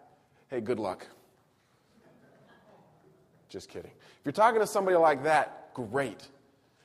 hey, 0.49 0.61
good 0.61 0.79
luck. 0.79 1.07
Just 3.49 3.69
kidding. 3.69 3.91
If 3.91 4.25
you're 4.25 4.31
talking 4.31 4.61
to 4.61 4.67
somebody 4.67 4.97
like 4.97 5.23
that, 5.23 5.73
great. 5.73 6.27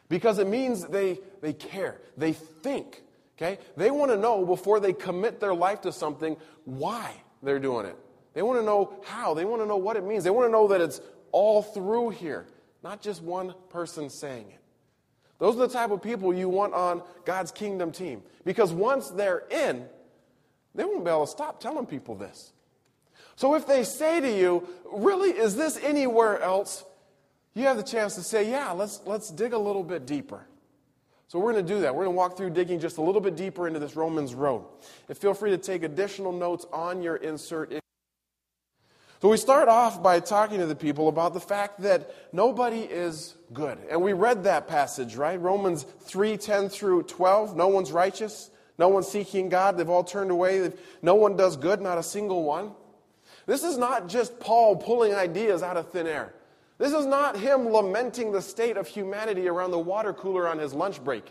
Because 0.08 0.38
it 0.38 0.46
means 0.46 0.86
they, 0.86 1.20
they 1.40 1.52
care, 1.52 2.00
they 2.16 2.32
think 2.32 3.02
Okay? 3.36 3.58
They 3.76 3.90
want 3.90 4.10
to 4.10 4.16
know 4.16 4.44
before 4.44 4.80
they 4.80 4.92
commit 4.92 5.40
their 5.40 5.54
life 5.54 5.80
to 5.82 5.92
something 5.92 6.36
why 6.64 7.12
they're 7.42 7.58
doing 7.58 7.86
it. 7.86 7.96
They 8.34 8.42
want 8.42 8.60
to 8.60 8.64
know 8.64 8.94
how. 9.04 9.34
They 9.34 9.44
want 9.44 9.62
to 9.62 9.66
know 9.66 9.76
what 9.76 9.96
it 9.96 10.04
means. 10.04 10.24
They 10.24 10.30
want 10.30 10.48
to 10.48 10.52
know 10.52 10.68
that 10.68 10.80
it's 10.80 11.00
all 11.32 11.62
through 11.62 12.10
here, 12.10 12.46
not 12.82 13.00
just 13.00 13.22
one 13.22 13.54
person 13.70 14.08
saying 14.10 14.46
it. 14.50 14.58
Those 15.38 15.56
are 15.56 15.66
the 15.66 15.68
type 15.68 15.90
of 15.90 16.00
people 16.02 16.32
you 16.32 16.48
want 16.48 16.72
on 16.72 17.02
God's 17.24 17.50
kingdom 17.50 17.90
team. 17.90 18.22
Because 18.44 18.72
once 18.72 19.10
they're 19.10 19.42
in, 19.50 19.86
they 20.74 20.84
won't 20.84 21.04
be 21.04 21.10
able 21.10 21.26
to 21.26 21.30
stop 21.30 21.60
telling 21.60 21.86
people 21.86 22.14
this. 22.14 22.52
So 23.34 23.54
if 23.54 23.66
they 23.66 23.82
say 23.82 24.20
to 24.20 24.30
you, 24.30 24.68
really, 24.92 25.30
is 25.30 25.56
this 25.56 25.78
anywhere 25.82 26.40
else? 26.40 26.84
You 27.54 27.64
have 27.64 27.76
the 27.76 27.82
chance 27.82 28.14
to 28.14 28.22
say, 28.22 28.50
yeah, 28.50 28.70
let's, 28.70 29.00
let's 29.04 29.30
dig 29.30 29.52
a 29.52 29.58
little 29.58 29.82
bit 29.82 30.06
deeper. 30.06 30.46
So 31.32 31.38
we're 31.38 31.54
going 31.54 31.64
to 31.64 31.74
do 31.74 31.80
that. 31.80 31.94
We're 31.94 32.04
going 32.04 32.14
to 32.14 32.18
walk 32.18 32.36
through 32.36 32.50
digging 32.50 32.78
just 32.78 32.98
a 32.98 33.00
little 33.00 33.22
bit 33.22 33.36
deeper 33.36 33.66
into 33.66 33.78
this 33.78 33.96
Romans 33.96 34.34
road. 34.34 34.66
And 35.08 35.16
feel 35.16 35.32
free 35.32 35.48
to 35.52 35.56
take 35.56 35.82
additional 35.82 36.30
notes 36.30 36.66
on 36.70 37.00
your 37.00 37.16
insert. 37.16 37.72
So 39.22 39.30
we 39.30 39.38
start 39.38 39.70
off 39.70 40.02
by 40.02 40.20
talking 40.20 40.58
to 40.58 40.66
the 40.66 40.76
people 40.76 41.08
about 41.08 41.32
the 41.32 41.40
fact 41.40 41.80
that 41.80 42.14
nobody 42.34 42.80
is 42.80 43.34
good. 43.54 43.78
And 43.88 44.02
we 44.02 44.12
read 44.12 44.44
that 44.44 44.68
passage, 44.68 45.16
right? 45.16 45.40
Romans 45.40 45.86
3 46.00 46.36
10 46.36 46.68
through 46.68 47.04
12. 47.04 47.56
No 47.56 47.68
one's 47.68 47.92
righteous. 47.92 48.50
No 48.76 48.90
one's 48.90 49.08
seeking 49.08 49.48
God. 49.48 49.78
They've 49.78 49.88
all 49.88 50.04
turned 50.04 50.30
away. 50.30 50.70
No 51.00 51.14
one 51.14 51.38
does 51.38 51.56
good, 51.56 51.80
not 51.80 51.96
a 51.96 52.02
single 52.02 52.44
one. 52.44 52.72
This 53.46 53.64
is 53.64 53.78
not 53.78 54.06
just 54.06 54.38
Paul 54.38 54.76
pulling 54.76 55.14
ideas 55.14 55.62
out 55.62 55.78
of 55.78 55.92
thin 55.92 56.06
air. 56.06 56.34
This 56.78 56.92
is 56.92 57.06
not 57.06 57.36
him 57.36 57.68
lamenting 57.68 58.32
the 58.32 58.42
state 58.42 58.76
of 58.76 58.88
humanity 58.88 59.48
around 59.48 59.70
the 59.70 59.78
water 59.78 60.12
cooler 60.12 60.48
on 60.48 60.58
his 60.58 60.74
lunch 60.74 61.02
break. 61.02 61.24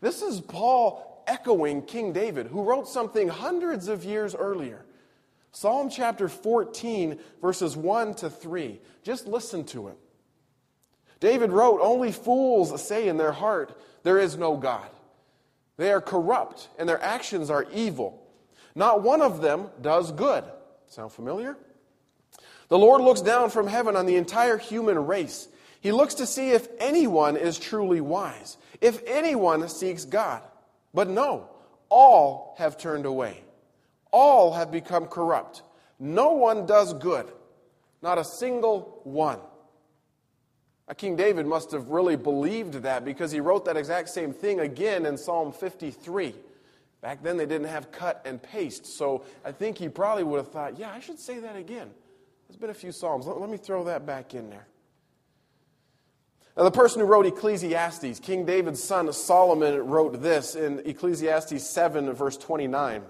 This 0.00 0.22
is 0.22 0.40
Paul 0.40 1.24
echoing 1.26 1.82
King 1.82 2.12
David, 2.12 2.46
who 2.46 2.62
wrote 2.62 2.88
something 2.88 3.28
hundreds 3.28 3.88
of 3.88 4.04
years 4.04 4.34
earlier. 4.34 4.84
Psalm 5.52 5.88
chapter 5.88 6.28
14, 6.28 7.18
verses 7.40 7.76
1 7.76 8.14
to 8.16 8.30
3. 8.30 8.80
Just 9.02 9.26
listen 9.26 9.64
to 9.64 9.88
it. 9.88 9.98
David 11.20 11.52
wrote, 11.52 11.80
Only 11.80 12.12
fools 12.12 12.82
say 12.82 13.08
in 13.08 13.16
their 13.16 13.32
heart, 13.32 13.78
There 14.02 14.18
is 14.18 14.36
no 14.36 14.56
God. 14.56 14.88
They 15.76 15.90
are 15.92 16.00
corrupt, 16.00 16.68
and 16.78 16.88
their 16.88 17.02
actions 17.02 17.50
are 17.50 17.66
evil. 17.72 18.20
Not 18.74 19.02
one 19.02 19.22
of 19.22 19.40
them 19.40 19.68
does 19.80 20.12
good. 20.12 20.44
Sound 20.88 21.12
familiar? 21.12 21.56
The 22.68 22.78
Lord 22.78 23.02
looks 23.02 23.20
down 23.20 23.50
from 23.50 23.66
heaven 23.66 23.96
on 23.96 24.06
the 24.06 24.16
entire 24.16 24.56
human 24.56 25.06
race. 25.06 25.48
He 25.80 25.92
looks 25.92 26.14
to 26.14 26.26
see 26.26 26.50
if 26.50 26.66
anyone 26.78 27.36
is 27.36 27.58
truly 27.58 28.00
wise, 28.00 28.56
if 28.80 29.02
anyone 29.06 29.68
seeks 29.68 30.04
God. 30.04 30.42
But 30.94 31.08
no, 31.08 31.48
all 31.90 32.54
have 32.58 32.78
turned 32.78 33.04
away. 33.04 33.42
All 34.10 34.54
have 34.54 34.70
become 34.70 35.06
corrupt. 35.06 35.62
No 35.98 36.32
one 36.32 36.66
does 36.66 36.94
good, 36.94 37.30
not 38.00 38.18
a 38.18 38.24
single 38.24 39.00
one. 39.04 39.40
Now, 40.88 40.94
King 40.94 41.16
David 41.16 41.46
must 41.46 41.72
have 41.72 41.88
really 41.88 42.16
believed 42.16 42.74
that 42.82 43.04
because 43.04 43.32
he 43.32 43.40
wrote 43.40 43.64
that 43.64 43.76
exact 43.76 44.10
same 44.10 44.32
thing 44.32 44.60
again 44.60 45.06
in 45.06 45.16
Psalm 45.16 45.52
53. 45.52 46.34
Back 47.00 47.22
then, 47.22 47.36
they 47.36 47.46
didn't 47.46 47.68
have 47.68 47.90
cut 47.90 48.22
and 48.24 48.42
paste, 48.42 48.86
so 48.86 49.24
I 49.44 49.52
think 49.52 49.78
he 49.78 49.88
probably 49.88 50.24
would 50.24 50.38
have 50.38 50.50
thought, 50.50 50.78
yeah, 50.78 50.90
I 50.90 51.00
should 51.00 51.18
say 51.18 51.38
that 51.40 51.56
again. 51.56 51.90
There's 52.54 52.60
been 52.60 52.70
a 52.70 52.74
few 52.74 52.92
Psalms. 52.92 53.26
Let, 53.26 53.40
let 53.40 53.50
me 53.50 53.56
throw 53.56 53.82
that 53.84 54.06
back 54.06 54.32
in 54.32 54.48
there. 54.48 54.68
Now, 56.56 56.62
the 56.62 56.70
person 56.70 57.00
who 57.00 57.06
wrote 57.06 57.26
Ecclesiastes, 57.26 58.20
King 58.20 58.44
David's 58.44 58.80
son 58.80 59.12
Solomon, 59.12 59.84
wrote 59.88 60.22
this 60.22 60.54
in 60.54 60.80
Ecclesiastes 60.84 61.68
7, 61.68 62.12
verse 62.12 62.36
29. 62.36 63.02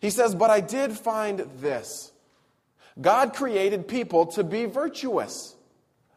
He 0.00 0.10
says, 0.10 0.36
But 0.36 0.50
I 0.50 0.60
did 0.60 0.92
find 0.92 1.40
this 1.58 2.12
God 3.00 3.34
created 3.34 3.88
people 3.88 4.26
to 4.26 4.44
be 4.44 4.66
virtuous 4.66 5.56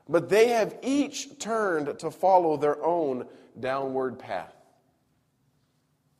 but 0.09 0.27
they 0.27 0.49
have 0.49 0.75
each 0.81 1.37
turned 1.37 1.99
to 1.99 2.09
follow 2.09 2.57
their 2.57 2.83
own 2.83 3.27
downward 3.59 4.17
path. 4.17 4.58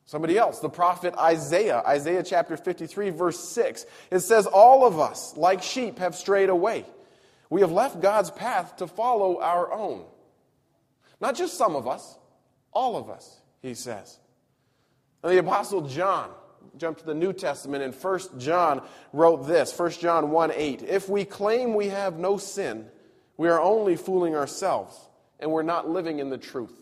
Somebody 0.09 0.39
else, 0.39 0.57
the 0.57 0.69
prophet 0.69 1.13
Isaiah, 1.19 1.83
Isaiah 1.85 2.23
chapter 2.23 2.57
53, 2.57 3.11
verse 3.11 3.39
6. 3.49 3.85
It 4.09 4.21
says, 4.21 4.47
All 4.47 4.83
of 4.83 4.99
us, 4.99 5.37
like 5.37 5.61
sheep, 5.61 5.99
have 5.99 6.15
strayed 6.15 6.49
away. 6.49 6.83
We 7.51 7.61
have 7.61 7.71
left 7.71 8.01
God's 8.01 8.31
path 8.31 8.77
to 8.77 8.87
follow 8.87 9.39
our 9.39 9.71
own. 9.71 10.05
Not 11.21 11.35
just 11.35 11.59
some 11.59 11.75
of 11.75 11.87
us, 11.87 12.17
all 12.73 12.97
of 12.97 13.11
us, 13.11 13.39
he 13.61 13.75
says. 13.75 14.17
And 15.21 15.31
the 15.31 15.37
apostle 15.37 15.81
John, 15.81 16.31
jump 16.75 16.97
to 16.97 17.05
the 17.05 17.13
New 17.13 17.31
Testament, 17.31 17.83
and 17.83 17.93
1 17.93 18.39
John 18.39 18.81
wrote 19.13 19.45
this 19.45 19.77
1 19.77 19.91
John 19.91 20.31
1 20.31 20.53
8. 20.55 20.81
If 20.81 21.07
we 21.07 21.23
claim 21.23 21.75
we 21.75 21.89
have 21.89 22.17
no 22.17 22.37
sin, 22.37 22.87
we 23.37 23.47
are 23.47 23.61
only 23.61 23.95
fooling 23.95 24.35
ourselves, 24.35 24.97
and 25.39 25.51
we're 25.51 25.61
not 25.61 25.87
living 25.87 26.17
in 26.17 26.31
the 26.31 26.39
truth. 26.39 26.78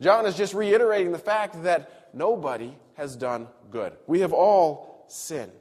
John 0.00 0.26
is 0.26 0.36
just 0.36 0.54
reiterating 0.54 1.12
the 1.12 1.18
fact 1.18 1.62
that 1.62 2.10
nobody 2.12 2.76
has 2.94 3.16
done 3.16 3.48
good. 3.70 3.92
We 4.06 4.20
have 4.20 4.32
all 4.32 5.04
sinned. 5.08 5.52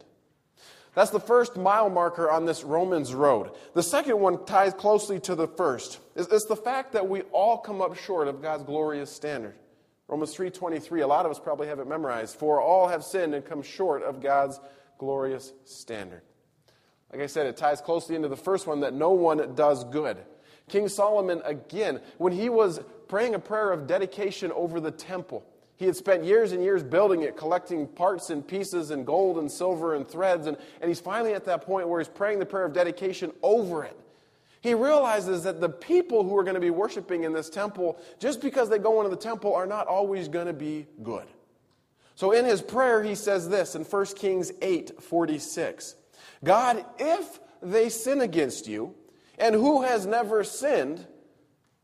That's 0.93 1.11
the 1.11 1.19
first 1.19 1.57
mile 1.57 1.89
marker 1.89 2.31
on 2.31 2.45
this 2.45 2.63
Romans 2.63 3.13
road. 3.13 3.51
The 3.73 3.83
second 3.83 4.19
one 4.19 4.45
ties 4.45 4.73
closely 4.73 5.19
to 5.21 5.35
the 5.35 5.47
first. 5.47 5.99
It's 6.15 6.45
the 6.45 6.55
fact 6.55 6.93
that 6.93 7.07
we 7.07 7.21
all 7.33 7.57
come 7.57 7.81
up 7.81 7.97
short 7.97 8.29
of 8.29 8.41
God's 8.41 8.63
glorious 8.63 9.11
standard. 9.11 9.55
Romans 10.07 10.33
3:23, 10.33 11.01
a 11.01 11.07
lot 11.07 11.25
of 11.25 11.31
us 11.31 11.39
probably 11.39 11.67
have 11.67 11.79
it 11.79 11.87
memorized. 11.87 12.37
For 12.37 12.61
all 12.61 12.87
have 12.87 13.03
sinned 13.03 13.33
and 13.35 13.43
come 13.43 13.61
short 13.61 14.03
of 14.03 14.21
God's 14.21 14.59
glorious 14.97 15.51
standard. 15.65 16.21
Like 17.11 17.21
I 17.21 17.27
said, 17.27 17.47
it 17.47 17.57
ties 17.57 17.81
closely 17.81 18.15
into 18.15 18.29
the 18.29 18.37
first 18.37 18.65
one 18.65 18.79
that 18.81 18.93
no 18.93 19.11
one 19.11 19.55
does 19.55 19.83
good. 19.85 20.17
King 20.67 20.87
Solomon, 20.87 21.41
again, 21.43 22.01
when 22.17 22.33
he 22.33 22.49
was 22.49 22.79
praying 23.07 23.35
a 23.35 23.39
prayer 23.39 23.71
of 23.71 23.87
dedication 23.87 24.51
over 24.51 24.79
the 24.79 24.91
temple, 24.91 25.45
he 25.77 25.85
had 25.85 25.95
spent 25.95 26.23
years 26.23 26.51
and 26.51 26.63
years 26.63 26.83
building 26.83 27.21
it, 27.23 27.35
collecting 27.35 27.87
parts 27.87 28.29
and 28.29 28.47
pieces 28.47 28.91
and 28.91 29.05
gold 29.05 29.37
and 29.37 29.51
silver 29.51 29.95
and 29.95 30.07
threads, 30.07 30.47
and, 30.47 30.57
and 30.79 30.87
he's 30.87 31.01
finally 31.01 31.33
at 31.33 31.45
that 31.45 31.65
point 31.65 31.87
where 31.87 31.99
he's 31.99 32.07
praying 32.07 32.39
the 32.39 32.45
prayer 32.45 32.65
of 32.65 32.73
dedication 32.73 33.31
over 33.43 33.83
it. 33.83 33.97
He 34.61 34.73
realizes 34.73 35.43
that 35.43 35.61
the 35.61 35.69
people 35.69 36.23
who 36.23 36.35
are 36.37 36.43
going 36.43 36.55
to 36.55 36.61
be 36.61 36.71
worshiping 36.71 37.23
in 37.23 37.33
this 37.33 37.49
temple, 37.49 37.99
just 38.19 38.41
because 38.41 38.69
they 38.69 38.79
go 38.79 38.99
into 38.99 39.09
the 39.09 39.21
temple, 39.21 39.53
are 39.53 39.67
not 39.67 39.87
always 39.87 40.27
going 40.27 40.47
to 40.47 40.53
be 40.53 40.87
good. 41.03 41.25
So 42.15 42.31
in 42.31 42.45
his 42.45 42.61
prayer, 42.61 43.03
he 43.03 43.13
says 43.13 43.49
this 43.49 43.75
in 43.75 43.83
1 43.83 44.05
Kings 44.15 44.51
8 44.61 45.03
46. 45.03 45.95
God, 46.43 46.83
if 46.97 47.39
they 47.61 47.89
sin 47.89 48.21
against 48.21 48.67
you, 48.67 48.95
and 49.37 49.53
who 49.53 49.83
has 49.83 50.05
never 50.05 50.43
sinned, 50.43 51.05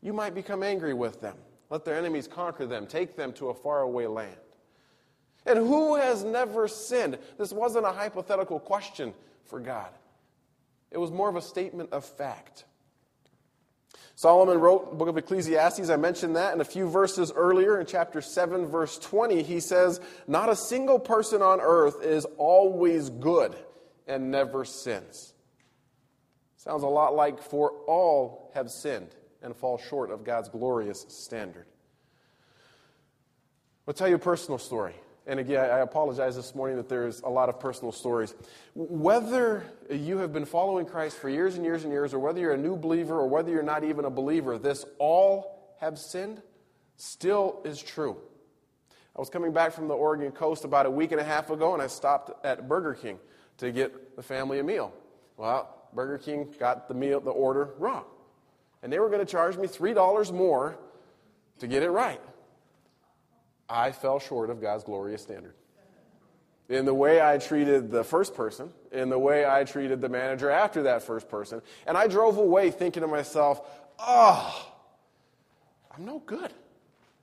you 0.02 0.12
might 0.12 0.34
become 0.34 0.62
angry 0.62 0.92
with 0.92 1.20
them. 1.20 1.36
Let 1.70 1.84
their 1.84 1.96
enemies 1.96 2.28
conquer 2.28 2.66
them, 2.66 2.86
take 2.86 3.16
them 3.16 3.32
to 3.34 3.48
a 3.48 3.54
faraway 3.54 4.06
land. 4.06 4.36
And 5.46 5.58
who 5.58 5.96
has 5.96 6.22
never 6.22 6.68
sinned? 6.68 7.18
This 7.38 7.52
wasn't 7.52 7.86
a 7.86 7.92
hypothetical 7.92 8.60
question 8.60 9.14
for 9.44 9.60
God, 9.60 9.88
it 10.90 10.98
was 10.98 11.10
more 11.10 11.28
of 11.28 11.36
a 11.36 11.42
statement 11.42 11.92
of 11.92 12.04
fact. 12.04 12.64
Solomon 14.14 14.60
wrote 14.60 14.90
the 14.90 14.96
book 14.96 15.08
of 15.08 15.16
Ecclesiastes. 15.16 15.88
I 15.88 15.96
mentioned 15.96 16.36
that 16.36 16.52
in 16.52 16.60
a 16.60 16.66
few 16.66 16.88
verses 16.88 17.32
earlier 17.34 17.80
in 17.80 17.86
chapter 17.86 18.20
7, 18.20 18.66
verse 18.66 18.98
20. 18.98 19.42
He 19.42 19.58
says, 19.58 20.00
Not 20.28 20.50
a 20.50 20.54
single 20.54 20.98
person 20.98 21.40
on 21.40 21.60
earth 21.60 22.04
is 22.04 22.26
always 22.36 23.08
good 23.08 23.56
and 24.06 24.30
never 24.30 24.66
sins. 24.66 25.32
Sounds 26.56 26.82
a 26.82 26.88
lot 26.88 27.14
like 27.14 27.42
for 27.42 27.70
all 27.86 28.52
have 28.54 28.70
sinned 28.70 29.08
and 29.42 29.54
fall 29.56 29.78
short 29.78 30.10
of 30.10 30.24
God's 30.24 30.48
glorious 30.48 31.04
standard. 31.08 31.66
I'll 33.86 33.94
tell 33.94 34.08
you 34.08 34.14
a 34.14 34.18
personal 34.18 34.58
story. 34.58 34.94
And 35.26 35.38
again, 35.38 35.60
I 35.60 35.78
apologize 35.80 36.34
this 36.34 36.54
morning 36.54 36.76
that 36.76 36.88
there's 36.88 37.20
a 37.20 37.28
lot 37.28 37.48
of 37.48 37.60
personal 37.60 37.92
stories. 37.92 38.34
Whether 38.74 39.64
you 39.88 40.18
have 40.18 40.32
been 40.32 40.44
following 40.44 40.84
Christ 40.84 41.16
for 41.18 41.28
years 41.28 41.54
and 41.54 41.64
years 41.64 41.84
and 41.84 41.92
years, 41.92 42.12
or 42.12 42.18
whether 42.18 42.40
you're 42.40 42.54
a 42.54 42.58
new 42.58 42.76
believer, 42.76 43.20
or 43.20 43.28
whether 43.28 43.50
you're 43.50 43.62
not 43.62 43.84
even 43.84 44.04
a 44.04 44.10
believer, 44.10 44.58
this 44.58 44.84
all 44.98 45.76
have 45.80 45.98
sinned 45.98 46.42
still 46.96 47.60
is 47.64 47.80
true. 47.80 48.16
I 49.14 49.20
was 49.20 49.28
coming 49.28 49.52
back 49.52 49.72
from 49.72 49.88
the 49.88 49.94
Oregon 49.94 50.32
coast 50.32 50.64
about 50.64 50.86
a 50.86 50.90
week 50.90 51.12
and 51.12 51.20
a 51.20 51.24
half 51.24 51.50
ago, 51.50 51.74
and 51.74 51.82
I 51.82 51.86
stopped 51.86 52.44
at 52.44 52.68
Burger 52.68 52.94
King 52.94 53.18
to 53.58 53.70
get 53.70 54.16
the 54.16 54.22
family 54.22 54.58
a 54.58 54.64
meal. 54.64 54.92
Well, 55.36 55.88
Burger 55.92 56.18
King 56.18 56.54
got 56.58 56.88
the 56.88 56.94
meal, 56.94 57.20
the 57.20 57.30
order 57.30 57.74
wrong. 57.78 58.04
And 58.82 58.92
they 58.92 58.98
were 58.98 59.08
going 59.08 59.24
to 59.24 59.30
charge 59.30 59.56
me 59.56 59.68
$3 59.68 60.32
more 60.32 60.76
to 61.60 61.66
get 61.66 61.82
it 61.82 61.90
right. 61.90 62.20
I 63.68 63.92
fell 63.92 64.18
short 64.18 64.50
of 64.50 64.60
God's 64.60 64.84
glorious 64.84 65.22
standard. 65.22 65.54
In 66.68 66.84
the 66.84 66.94
way 66.94 67.20
I 67.20 67.38
treated 67.38 67.90
the 67.90 68.02
first 68.02 68.34
person, 68.34 68.70
in 68.92 69.08
the 69.08 69.18
way 69.18 69.46
I 69.46 69.64
treated 69.64 70.00
the 70.00 70.08
manager 70.08 70.50
after 70.50 70.84
that 70.84 71.02
first 71.02 71.28
person. 71.28 71.60
And 71.86 71.96
I 71.96 72.06
drove 72.06 72.38
away 72.38 72.70
thinking 72.70 73.02
to 73.02 73.06
myself, 73.06 73.60
oh, 73.98 74.72
I'm 75.94 76.04
no 76.04 76.18
good. 76.20 76.52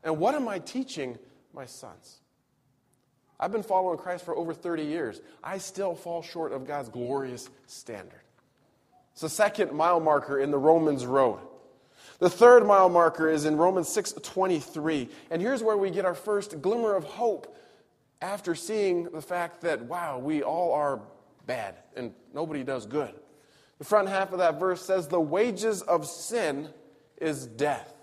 And 0.04 0.20
what 0.20 0.36
am 0.36 0.48
I 0.48 0.60
teaching 0.60 1.18
my 1.54 1.66
sons? 1.66 2.20
I've 3.40 3.52
been 3.52 3.64
following 3.64 3.98
Christ 3.98 4.26
for 4.26 4.36
over 4.36 4.54
30 4.54 4.84
years. 4.84 5.22
I 5.44 5.58
still 5.58 5.96
fall 5.96 6.22
short 6.22 6.52
of 6.52 6.68
God's 6.68 6.90
glorious 6.90 7.50
standard. 7.68 8.22
It's 9.14 9.22
the 9.22 9.30
second 9.30 9.72
mile 9.72 10.00
marker 10.00 10.40
in 10.40 10.52
the 10.52 10.58
Romans 10.58 11.06
road. 11.06 11.40
The 12.20 12.30
third 12.30 12.66
mile 12.66 12.90
marker 12.90 13.30
is 13.30 13.46
in 13.46 13.58
Romans 13.58 13.88
6:23. 13.90 15.10
And 15.32 15.42
here's 15.42 15.64
where 15.64 15.78
we 15.78 15.90
get 15.90 16.06
our 16.06 16.14
first 16.14 16.62
glimmer 16.62 16.96
of 16.96 17.06
hope 17.06 17.56
after 18.22 18.56
seeing 18.56 19.06
the 19.06 19.22
fact 19.22 19.62
that 19.62 19.84
wow, 19.86 20.20
we 20.20 20.44
all 20.44 20.74
are 20.74 21.02
bad 21.46 21.76
and 21.96 22.14
nobody 22.34 22.64
does 22.64 22.86
good. 22.86 23.14
The 23.78 23.86
front 23.86 24.10
half 24.10 24.34
of 24.34 24.40
that 24.40 24.60
verse 24.60 24.84
says 24.84 25.08
the 25.08 25.20
wages 25.20 25.82
of 25.82 26.06
sin 26.06 26.70
is 27.18 27.48
death. 27.48 27.94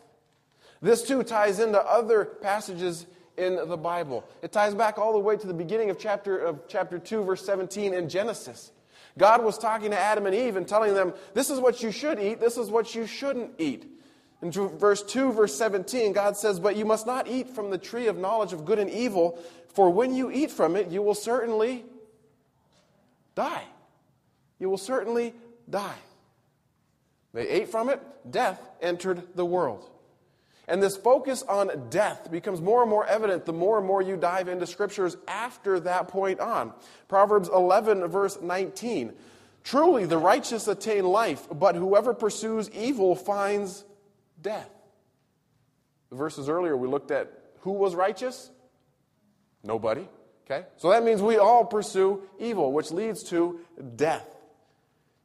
This 0.81 1.02
too 1.02 1.22
ties 1.22 1.61
into 1.61 1.79
other 1.81 2.24
passages 2.24 3.07
in 3.37 3.57
the 3.68 3.76
Bible. 3.76 4.24
It 4.40 4.52
ties 4.52 4.74
back 4.74 4.98
all 4.98 5.12
the 5.12 5.18
way 5.18 5.37
to 5.37 5.46
the 5.46 5.55
beginning 5.55 5.90
of 5.90 5.98
chapter, 5.98 6.38
of 6.38 6.66
chapter 6.68 6.98
2, 6.98 7.24
verse 7.24 7.44
17 7.44 7.92
in 7.92 8.09
Genesis. 8.09 8.72
God 9.18 9.44
was 9.44 9.59
talking 9.59 9.90
to 9.90 9.98
Adam 9.98 10.26
and 10.26 10.35
Eve 10.35 10.57
and 10.57 10.66
telling 10.66 10.94
them, 10.94 11.12
This 11.35 11.50
is 11.50 11.61
what 11.61 11.83
you 11.83 11.90
should 11.90 12.18
eat, 12.18 12.40
this 12.40 12.57
is 12.57 12.70
what 12.70 12.94
you 12.94 13.07
shouldn't 13.07 13.52
eat. 13.59 13.96
In 14.42 14.51
verse 14.53 15.03
2, 15.03 15.33
verse 15.33 15.57
17, 15.57 16.12
God 16.12 16.37
says, 16.37 16.61
But 16.61 16.77
you 16.77 16.85
must 16.85 17.07
not 17.07 17.27
eat 17.27 17.51
from 17.51 17.70
the 17.70 17.79
tree 17.79 18.07
of 18.07 18.18
knowledge 18.18 18.53
of 18.53 18.64
good 18.64 18.79
and 18.79 18.90
evil, 18.90 19.38
for 19.68 19.90
when 19.90 20.14
you 20.14 20.31
eat 20.31 20.51
from 20.51 20.77
it, 20.77 20.90
you 20.90 21.03
will 21.03 21.14
certainly 21.14 21.85
die. 23.35 23.64
You 24.59 24.68
will 24.68 24.79
certainly 24.79 25.35
die. 25.68 25.96
They 27.33 27.49
ate 27.49 27.68
from 27.68 27.88
it, 27.90 28.01
death 28.31 28.61
entered 28.81 29.22
the 29.35 29.44
world. 29.44 29.88
And 30.68 30.83
this 30.83 30.96
focus 30.96 31.42
on 31.42 31.88
death 31.90 32.31
becomes 32.31 32.61
more 32.61 32.83
and 32.83 32.90
more 32.90 33.07
evident 33.07 33.46
the 33.46 33.53
more 33.53 33.79
and 33.79 33.87
more 33.87 34.03
you 34.03 34.16
dive 34.16 34.49
into 34.49 34.66
scriptures 34.66 35.16
after 35.29 35.79
that 35.81 36.09
point 36.09 36.40
on. 36.40 36.72
Proverbs 37.09 37.49
11, 37.49 38.07
verse 38.09 38.40
19. 38.40 39.12
Truly, 39.62 40.07
the 40.07 40.18
righteous 40.18 40.66
attain 40.66 41.05
life, 41.05 41.46
but 41.53 41.77
whoever 41.77 42.14
pursues 42.14 42.70
evil 42.70 43.14
finds 43.14 43.85
death. 44.40 44.70
The 46.11 46.16
verses 46.16 46.49
earlier, 46.49 46.77
we 46.77 46.88
looked 46.88 47.11
at 47.11 47.33
who 47.61 47.72
was 47.72 47.94
righteous? 47.94 48.51
Nobody. 49.62 50.09
Okay? 50.44 50.66
So 50.77 50.90
that 50.90 51.05
means 51.05 51.20
we 51.20 51.37
all 51.37 51.64
pursue 51.64 52.22
evil, 52.38 52.72
which 52.72 52.90
leads 52.92 53.25
to 53.31 53.61
death. 53.96 54.27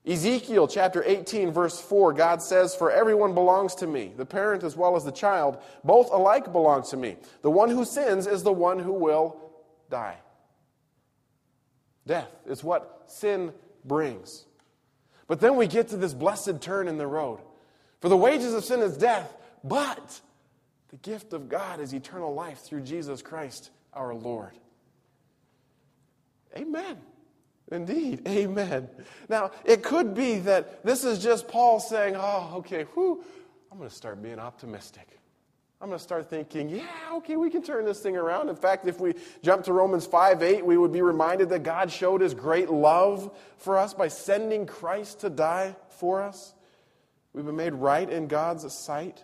Ezekiel 0.06 0.68
chapter 0.68 1.04
18, 1.04 1.52
verse 1.52 1.80
4, 1.80 2.14
God 2.14 2.42
says, 2.42 2.74
For 2.74 2.90
everyone 2.90 3.36
belongs 3.36 3.76
to 3.76 3.88
me, 3.88 4.12
the 4.18 4.26
parent 4.26 4.64
as 4.64 4.76
well 4.76 4.96
as 4.96 5.04
the 5.04 5.12
child. 5.12 5.60
Both 5.84 6.10
alike 6.12 6.52
belong 6.52 6.84
to 6.90 6.98
me. 6.98 7.18
The 7.44 7.52
one 7.52 7.70
who 7.70 7.86
sins 7.86 8.26
is 8.26 8.42
the 8.42 8.52
one 8.52 8.80
who 8.80 8.94
will 8.94 9.40
die. 9.92 10.18
Death 12.08 12.32
is 12.48 12.64
what 12.64 13.04
sin 13.06 13.54
brings. 13.86 14.46
But 15.28 15.40
then 15.40 15.56
we 15.56 15.68
get 15.68 15.90
to 15.90 15.98
this 15.98 16.16
blessed 16.16 16.62
turn 16.62 16.88
in 16.88 16.98
the 16.98 17.06
road. 17.06 17.40
For 18.02 18.10
the 18.10 18.18
wages 18.18 18.54
of 18.54 18.66
sin 18.66 18.82
is 18.82 18.98
death, 18.98 19.34
but 19.64 20.20
the 20.90 20.98
gift 20.98 21.34
of 21.34 21.48
God 21.48 21.80
is 21.80 21.94
eternal 21.94 22.34
life 22.34 22.60
through 22.60 22.82
Jesus 22.82 23.22
Christ 23.22 23.70
our 23.94 24.14
Lord. 24.14 24.52
Amen. 26.58 26.98
Indeed. 27.72 28.28
Amen. 28.28 28.90
Now, 29.30 29.52
it 29.64 29.84
could 29.84 30.14
be 30.14 30.40
that 30.40 30.84
this 30.84 31.06
is 31.06 31.24
just 31.24 31.48
Paul 31.48 31.80
saying, 31.80 32.16
oh, 32.18 32.56
okay, 32.58 32.84
whew, 32.94 33.24
I'm 33.72 33.78
going 33.78 33.90
to 33.90 33.96
start 33.96 34.22
being 34.22 34.40
optimistic. 34.40 35.08
I'm 35.80 35.88
going 35.88 35.98
to 35.98 36.04
start 36.04 36.30
thinking, 36.30 36.70
yeah, 36.70 36.86
okay, 37.14 37.38
we 37.38 37.50
can 37.50 37.64
turn 37.64 37.86
this 37.86 38.02
thing 38.02 38.18
around. 38.18 38.50
In 38.50 38.56
fact, 38.56 38.86
if 38.88 39.00
we 39.00 39.16
jump 39.42 39.64
to 39.64 39.74
Romans 39.74 40.06
5 40.06 40.44
8, 40.44 40.66
we 40.66 40.78
would 40.78 40.92
be 40.92 41.02
reminded 41.02 41.50
that 41.50 41.64
God 41.64 41.92
showed 41.92 42.22
his 42.22 42.34
great 42.34 42.70
love 42.70 43.36
for 43.58 43.78
us 43.78 43.94
by 43.94 44.08
sending 44.08 44.66
Christ 44.66 45.22
to 45.22 45.30
die 45.30 45.76
for 45.90 46.22
us. 46.22 46.54
We've 47.34 47.46
been 47.46 47.56
made 47.56 47.74
right 47.74 48.10
in 48.10 48.28
God's 48.28 48.72
sight. 48.74 49.24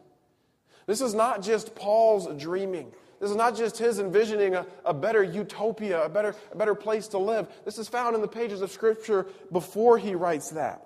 This 0.85 1.01
is 1.01 1.13
not 1.13 1.41
just 1.41 1.75
Paul's 1.75 2.27
dreaming. 2.41 2.91
This 3.19 3.29
is 3.29 3.35
not 3.35 3.57
just 3.57 3.77
his 3.77 3.99
envisioning 3.99 4.55
a, 4.55 4.65
a 4.85 4.93
better 4.93 5.23
utopia, 5.23 6.03
a 6.05 6.09
better, 6.09 6.35
a 6.51 6.55
better 6.55 6.75
place 6.75 7.09
to 7.09 7.17
live. 7.17 7.47
This 7.65 7.77
is 7.77 7.89
found 7.89 8.15
in 8.15 8.21
the 8.21 8.27
pages 8.27 8.61
of 8.61 8.71
Scripture 8.71 9.25
before 9.51 9.97
he 9.97 10.15
writes 10.15 10.51
that. 10.51 10.83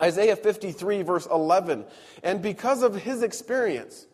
Isaiah 0.00 0.36
53, 0.36 1.02
verse 1.02 1.26
11. 1.26 1.84
And 2.22 2.42
because 2.42 2.82
of 2.82 2.94
his 2.94 3.22
experience, 3.22 4.06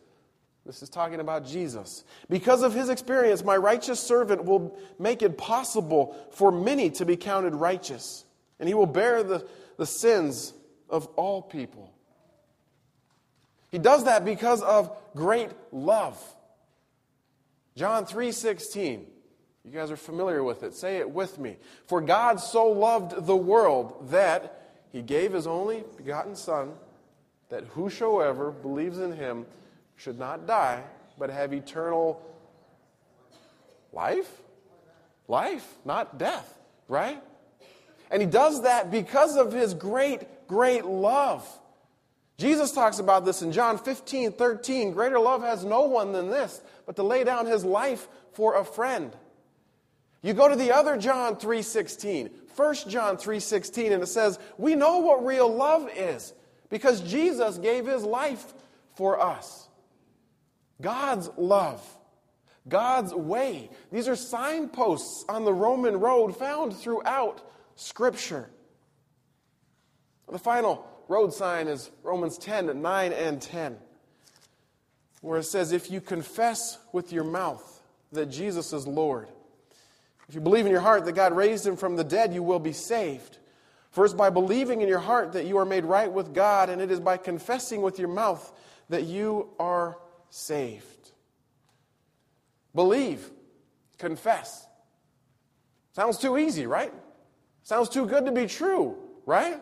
this 0.65 0.81
is 0.81 0.89
talking 0.89 1.19
about 1.19 1.45
Jesus. 1.45 2.05
Because 2.29 2.63
of 2.63 2.73
his 2.73 2.87
experience, 2.87 3.43
my 3.43 3.57
righteous 3.57 3.99
servant 3.99 4.45
will 4.45 4.77
make 4.97 5.21
it 5.21 5.37
possible 5.37 6.15
for 6.31 6.51
many 6.51 6.89
to 6.91 7.05
be 7.05 7.17
counted 7.17 7.53
righteous, 7.53 8.23
and 8.59 8.69
he 8.69 8.73
will 8.73 8.85
bear 8.85 9.23
the, 9.23 9.45
the 9.77 9.85
sins 9.85 10.53
of 10.89 11.07
all 11.17 11.41
people. 11.41 11.92
He 13.73 13.79
does 13.79 14.03
that 14.03 14.23
because 14.23 14.61
of 14.61 14.95
great 15.15 15.49
love. 15.71 16.15
John 17.75 18.05
3:16. 18.05 19.07
You 19.65 19.71
guys 19.71 19.89
are 19.89 19.97
familiar 19.97 20.43
with 20.43 20.61
it. 20.61 20.75
Say 20.75 20.97
it 20.97 21.09
with 21.09 21.39
me. 21.39 21.57
For 21.87 21.99
God 21.99 22.39
so 22.39 22.67
loved 22.67 23.25
the 23.25 23.35
world 23.35 24.11
that 24.11 24.61
he 24.91 25.01
gave 25.01 25.33
his 25.33 25.47
only 25.47 25.83
begotten 25.97 26.35
son 26.35 26.75
that 27.49 27.63
whosoever 27.63 28.51
believes 28.51 28.99
in 28.99 29.13
him 29.13 29.47
should 29.95 30.19
not 30.19 30.45
die 30.45 30.83
but 31.17 31.31
have 31.31 31.51
eternal 31.51 32.21
life? 33.91 34.43
Life, 35.27 35.67
not 35.83 36.19
death, 36.19 36.59
right? 36.87 37.23
And 38.11 38.21
he 38.21 38.27
does 38.27 38.61
that 38.61 38.91
because 38.91 39.35
of 39.35 39.51
his 39.51 39.73
great 39.73 40.47
great 40.47 40.85
love. 40.85 41.43
Jesus 42.37 42.71
talks 42.71 42.99
about 42.99 43.25
this 43.25 43.41
in 43.41 43.51
John 43.51 43.77
15, 43.77 44.33
13. 44.33 44.91
Greater 44.91 45.19
love 45.19 45.43
has 45.43 45.63
no 45.63 45.81
one 45.81 46.11
than 46.11 46.29
this, 46.29 46.61
but 46.85 46.95
to 46.95 47.03
lay 47.03 47.23
down 47.23 47.45
his 47.45 47.63
life 47.63 48.07
for 48.33 48.55
a 48.55 48.65
friend. 48.65 49.15
You 50.21 50.33
go 50.33 50.47
to 50.47 50.55
the 50.55 50.71
other 50.71 50.97
John 50.97 51.35
3:16, 51.35 52.31
1 52.55 52.89
John 52.89 53.17
3:16 53.17 53.91
and 53.91 54.01
it 54.01 54.07
says, 54.07 54.39
"We 54.57 54.73
know 54.73 54.99
what 54.99 55.25
real 55.25 55.53
love 55.53 55.89
is 55.89 56.33
because 56.69 57.01
Jesus 57.01 57.57
gave 57.57 57.85
his 57.85 58.03
life 58.03 58.53
for 58.95 59.19
us." 59.19 59.67
God's 60.81 61.29
love, 61.37 61.81
God's 62.67 63.13
way. 63.13 63.69
These 63.91 64.07
are 64.07 64.15
signposts 64.15 65.25
on 65.29 65.45
the 65.45 65.53
Roman 65.53 65.99
road 65.99 66.35
found 66.35 66.75
throughout 66.75 67.41
scripture. 67.75 68.49
The 70.29 70.39
final 70.39 70.87
road 71.13 71.31
sign 71.31 71.67
is 71.67 71.91
Romans 72.01 72.39
10, 72.39 72.81
9 72.81 73.13
and 73.13 73.39
10, 73.39 73.77
where 75.21 75.39
it 75.39 75.43
says, 75.43 75.71
If 75.71 75.91
you 75.91 76.01
confess 76.01 76.79
with 76.91 77.13
your 77.13 77.23
mouth 77.23 77.81
that 78.11 78.25
Jesus 78.25 78.73
is 78.73 78.87
Lord, 78.87 79.27
if 80.27 80.33
you 80.33 80.41
believe 80.41 80.65
in 80.65 80.71
your 80.71 80.81
heart 80.81 81.05
that 81.05 81.11
God 81.13 81.35
raised 81.35 81.67
him 81.67 81.75
from 81.75 81.95
the 81.95 82.03
dead, 82.03 82.33
you 82.33 82.41
will 82.41 82.59
be 82.59 82.73
saved. 82.73 83.37
First, 83.91 84.17
by 84.17 84.31
believing 84.31 84.81
in 84.81 84.87
your 84.87 84.99
heart 84.99 85.33
that 85.33 85.45
you 85.45 85.59
are 85.59 85.65
made 85.65 85.85
right 85.85 86.11
with 86.11 86.33
God, 86.33 86.69
and 86.69 86.81
it 86.81 86.89
is 86.89 86.99
by 86.99 87.17
confessing 87.17 87.83
with 87.83 87.99
your 87.99 88.07
mouth 88.07 88.51
that 88.89 89.03
you 89.03 89.49
are 89.59 89.99
saved. 90.31 91.11
Believe, 92.73 93.29
confess. 93.99 94.65
Sounds 95.91 96.17
too 96.17 96.39
easy, 96.39 96.65
right? 96.65 96.91
Sounds 97.61 97.87
too 97.87 98.07
good 98.07 98.25
to 98.25 98.31
be 98.31 98.47
true, 98.47 98.97
right? 99.27 99.61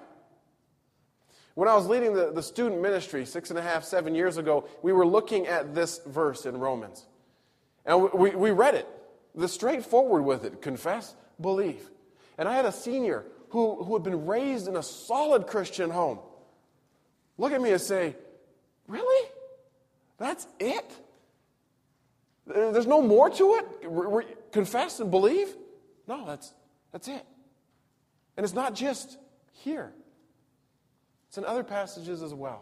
When 1.55 1.67
I 1.67 1.75
was 1.75 1.87
leading 1.87 2.13
the, 2.13 2.31
the 2.31 2.43
student 2.43 2.81
ministry 2.81 3.25
six 3.25 3.49
and 3.49 3.59
a 3.59 3.61
half, 3.61 3.83
seven 3.83 4.15
years 4.15 4.37
ago, 4.37 4.67
we 4.81 4.93
were 4.93 5.05
looking 5.05 5.47
at 5.47 5.75
this 5.75 5.99
verse 6.05 6.45
in 6.45 6.57
Romans. 6.57 7.05
And 7.85 8.11
we, 8.13 8.31
we 8.31 8.51
read 8.51 8.75
it, 8.75 8.87
the 9.35 9.47
straightforward 9.47 10.23
with 10.23 10.45
it 10.45 10.61
confess, 10.61 11.15
believe. 11.39 11.89
And 12.37 12.47
I 12.47 12.55
had 12.55 12.65
a 12.65 12.71
senior 12.71 13.25
who, 13.49 13.83
who 13.83 13.93
had 13.93 14.03
been 14.03 14.25
raised 14.25 14.67
in 14.67 14.77
a 14.77 14.83
solid 14.83 15.47
Christian 15.47 15.89
home 15.89 16.19
look 17.37 17.51
at 17.51 17.61
me 17.61 17.71
and 17.71 17.81
say, 17.81 18.15
Really? 18.87 19.29
That's 20.17 20.45
it? 20.59 20.85
There's 22.45 22.87
no 22.87 23.01
more 23.01 23.29
to 23.29 23.61
it? 23.81 24.51
Confess 24.51 24.99
and 24.99 25.09
believe? 25.09 25.55
No, 26.07 26.25
that's, 26.25 26.53
that's 26.91 27.07
it. 27.07 27.25
And 28.37 28.43
it's 28.43 28.53
not 28.53 28.75
just 28.75 29.17
here. 29.53 29.93
It's 31.31 31.37
in 31.37 31.45
other 31.45 31.63
passages 31.63 32.21
as 32.21 32.33
well. 32.33 32.61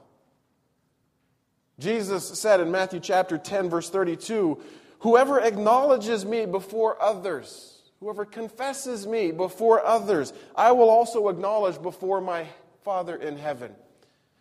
Jesus 1.79 2.39
said 2.39 2.60
in 2.60 2.69
Matthew 2.69 2.99
chapter 2.99 3.36
10, 3.36 3.67
verse 3.67 3.89
32, 3.89 4.62
Whoever 4.99 5.39
acknowledges 5.39 6.23
me 6.23 6.45
before 6.45 7.01
others, 7.01 7.82
whoever 7.99 8.25
confesses 8.25 9.08
me 9.08 9.32
before 9.32 9.84
others, 9.84 10.34
I 10.55 10.71
will 10.73 10.91
also 10.91 11.29
acknowledge 11.29 11.82
before 11.82 12.21
my 12.21 12.45
Father 12.84 13.15
in 13.15 13.38
heaven. 13.38 13.73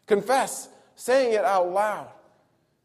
Confess, 0.07 0.69
saying 0.95 1.33
it 1.33 1.45
out 1.47 1.71
loud. 1.73 2.11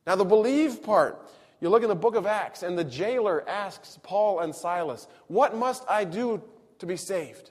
Now, 0.08 0.15
the 0.15 0.23
believe 0.23 0.82
part, 0.82 1.29
you 1.60 1.67
look 1.67 1.84
in 1.84 1.89
the 1.89 1.95
book 1.95 2.15
of 2.15 2.25
Acts, 2.25 2.63
and 2.63 2.77
the 2.77 2.86
jailer 2.86 3.45
asks 3.49 3.99
Paul 4.01 4.39
and 4.39 4.56
Silas, 4.56 5.08
What 5.27 5.58
must 5.58 5.84
I 5.89 6.06
do 6.06 6.41
to 6.79 6.86
be 6.86 6.95
saved? 6.95 7.49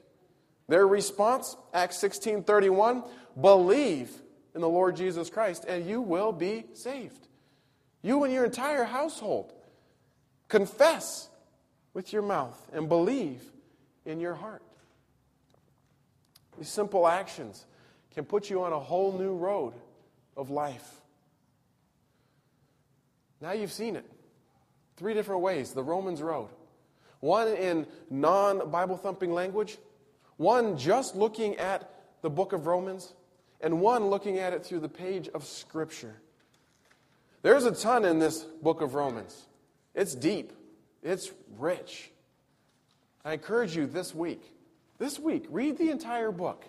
Their 0.69 0.87
response, 0.87 1.57
Acts 1.75 1.99
16 1.99 2.45
31, 2.45 3.03
believe 3.41 4.11
in 4.55 4.61
the 4.61 4.69
Lord 4.69 4.97
Jesus 4.97 5.31
Christ, 5.31 5.65
and 5.67 5.87
you 5.87 6.01
will 6.01 6.33
be 6.33 6.65
saved. 6.75 7.29
You 8.03 8.25
and 8.25 8.33
your 8.33 8.45
entire 8.45 8.85
household. 8.85 9.53
Confess 10.49 11.29
with 11.95 12.13
your 12.13 12.23
mouth 12.23 12.71
and 12.73 12.89
believe 12.89 13.41
in 14.05 14.21
your 14.21 14.35
heart. 14.35 14.63
These 16.59 16.69
simple 16.69 17.07
actions 17.07 17.65
can 18.15 18.25
put 18.25 18.51
you 18.51 18.63
on 18.63 18.73
a 18.73 18.79
whole 18.79 19.13
new 19.13 19.35
road 19.35 19.73
of 20.37 20.51
life. 20.51 21.01
Now 23.41 23.53
you've 23.53 23.73
seen 23.73 23.97
it. 23.97 24.05
Three 24.97 25.15
different 25.15 25.41
ways 25.41 25.73
the 25.73 25.83
Romans 25.83 26.23
road. 26.23 26.49
One 27.21 27.49
in 27.49 27.87
non 28.11 28.71
Bible 28.71 28.97
thumping 28.97 29.33
language, 29.33 29.79
one 30.37 30.77
just 30.77 31.17
looking 31.17 31.57
at 31.57 31.91
the 32.21 32.31
book 32.31 32.53
of 32.53 32.67
Romans, 32.67 33.15
and 33.63 33.81
one 33.81 34.07
looking 34.07 34.39
at 34.39 34.53
it 34.53 34.65
through 34.65 34.81
the 34.81 34.89
page 34.89 35.29
of 35.29 35.45
Scripture. 35.45 36.17
There's 37.43 37.65
a 37.65 37.73
ton 37.73 38.05
in 38.05 38.19
this 38.19 38.43
book 38.43 38.81
of 38.81 38.95
Romans. 38.95 39.47
It's 39.95 40.15
deep, 40.15 40.53
it's 41.03 41.33
rich. 41.59 42.11
I 43.25 43.35
encourage 43.35 43.77
you 43.77 43.87
this 43.87 44.15
week, 44.15 44.43
this 44.99 45.19
week, 45.19 45.47
read 45.49 45.79
the 45.79 45.91
entire 45.91 46.33
book. 46.33 46.65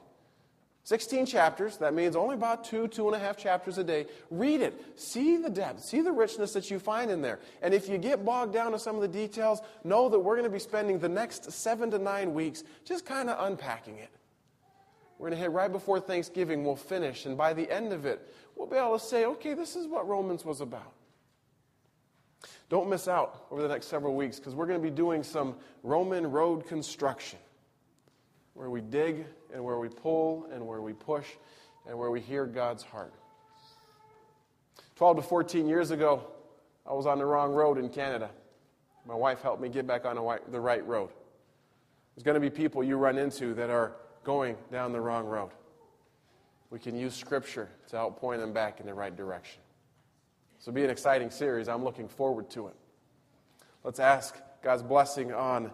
16 0.86 1.26
chapters. 1.26 1.78
That 1.78 1.94
means 1.94 2.16
only 2.16 2.36
about 2.36 2.66
two, 2.66 2.88
two 2.90 3.08
and 3.08 3.16
a 3.16 3.20
half 3.20 3.38
chapters 3.38 3.78
a 3.78 3.84
day. 3.84 4.06
Read 4.30 4.60
it. 4.60 5.00
See 5.00 5.38
the 5.38 5.50
depth. 5.50 5.82
See 5.84 6.02
the 6.02 6.12
richness 6.12 6.52
that 6.54 6.70
you 6.70 6.78
find 6.78 7.10
in 7.10 7.22
there. 7.22 7.40
And 7.62 7.74
if 7.74 7.88
you 7.88 7.98
get 7.98 8.26
bogged 8.26 8.54
down 8.54 8.74
in 8.74 8.80
some 8.80 8.96
of 8.96 9.02
the 9.02 9.08
details, 9.08 9.62
know 9.86 10.10
that 10.10 10.20
we're 10.20 10.36
going 10.36 10.44
to 10.44 10.50
be 10.50 10.60
spending 10.60 11.00
the 11.00 11.08
next 11.08 11.52
seven 11.52 11.90
to 11.92 12.00
nine 12.00 12.34
weeks 12.34 12.64
just 12.84 13.06
kind 13.06 13.30
of 13.30 13.48
unpacking 13.48 13.98
it. 13.98 14.10
We're 15.24 15.30
going 15.30 15.38
to 15.38 15.44
hit 15.44 15.52
right 15.54 15.72
before 15.72 16.02
Thanksgiving. 16.02 16.66
We'll 16.66 16.76
finish. 16.76 17.26
And 17.26 17.38
by 17.38 17.54
the 17.54 17.72
end 17.72 17.94
of 17.94 18.06
it, 18.06 18.30
we'll 18.58 18.68
be 18.68 18.76
able 18.76 19.00
to 19.00 19.06
say, 19.06 19.24
okay, 19.24 19.54
this 19.54 19.78
is 19.78 19.88
what 19.88 20.06
Romans 20.06 20.44
was 20.44 20.60
about. 20.60 20.92
Don't 22.68 22.90
miss 22.90 23.08
out 23.08 23.46
over 23.50 23.62
the 23.62 23.70
next 23.70 23.86
several 23.86 24.16
weeks 24.16 24.38
because 24.38 24.54
we're 24.54 24.66
going 24.66 24.82
to 24.82 24.84
be 24.84 24.94
doing 24.94 25.24
some 25.24 25.56
Roman 25.82 26.30
road 26.30 26.68
construction 26.68 27.40
where 28.54 28.70
we 28.70 28.82
dig 28.82 29.26
and 29.54 29.64
where 29.64 29.80
we 29.80 29.88
pull 29.88 30.46
and 30.52 30.68
where 30.68 30.82
we 30.82 30.92
push 30.92 31.28
and 31.88 31.98
where 31.98 32.12
we 32.12 32.20
hear 32.20 32.46
God's 32.46 32.84
heart. 32.84 33.14
12 34.98 35.16
to 35.16 35.22
14 35.22 35.70
years 35.70 35.92
ago, 35.92 36.22
I 36.86 36.92
was 36.92 37.06
on 37.06 37.18
the 37.18 37.26
wrong 37.26 37.54
road 37.54 37.78
in 37.78 37.88
Canada. 37.88 38.30
My 39.08 39.16
wife 39.16 39.42
helped 39.42 39.62
me 39.62 39.70
get 39.70 39.88
back 39.88 40.04
on 40.04 40.16
the 40.52 40.60
right 40.60 40.86
road. 40.86 41.12
There's 42.14 42.24
going 42.24 42.36
to 42.36 42.42
be 42.42 42.50
people 42.50 42.84
you 42.84 42.98
run 42.98 43.18
into 43.18 43.54
that 43.54 43.70
are 43.70 43.94
going 44.24 44.56
down 44.72 44.92
the 44.92 45.02
wrong 45.02 45.26
road. 45.26 45.52
We 46.70 46.80
can 46.80 46.96
use 46.96 47.14
Scripture 47.14 47.70
to 47.90 47.98
help 47.98 48.20
point 48.20 48.42
them 48.42 48.54
back 48.54 48.80
in 48.80 48.86
the 48.86 48.94
right 48.94 49.16
direction. 49.16 49.62
So, 50.60 50.72
be 50.72 50.84
an 50.84 50.90
exciting 50.90 51.30
series. 51.30 51.68
I'm 51.68 51.84
looking 51.84 52.08
forward 52.08 52.50
to 52.52 52.68
it. 52.68 52.76
Let's 53.84 54.00
ask 54.00 54.36
God's 54.62 54.82
blessing 54.82 55.34
on 55.34 55.72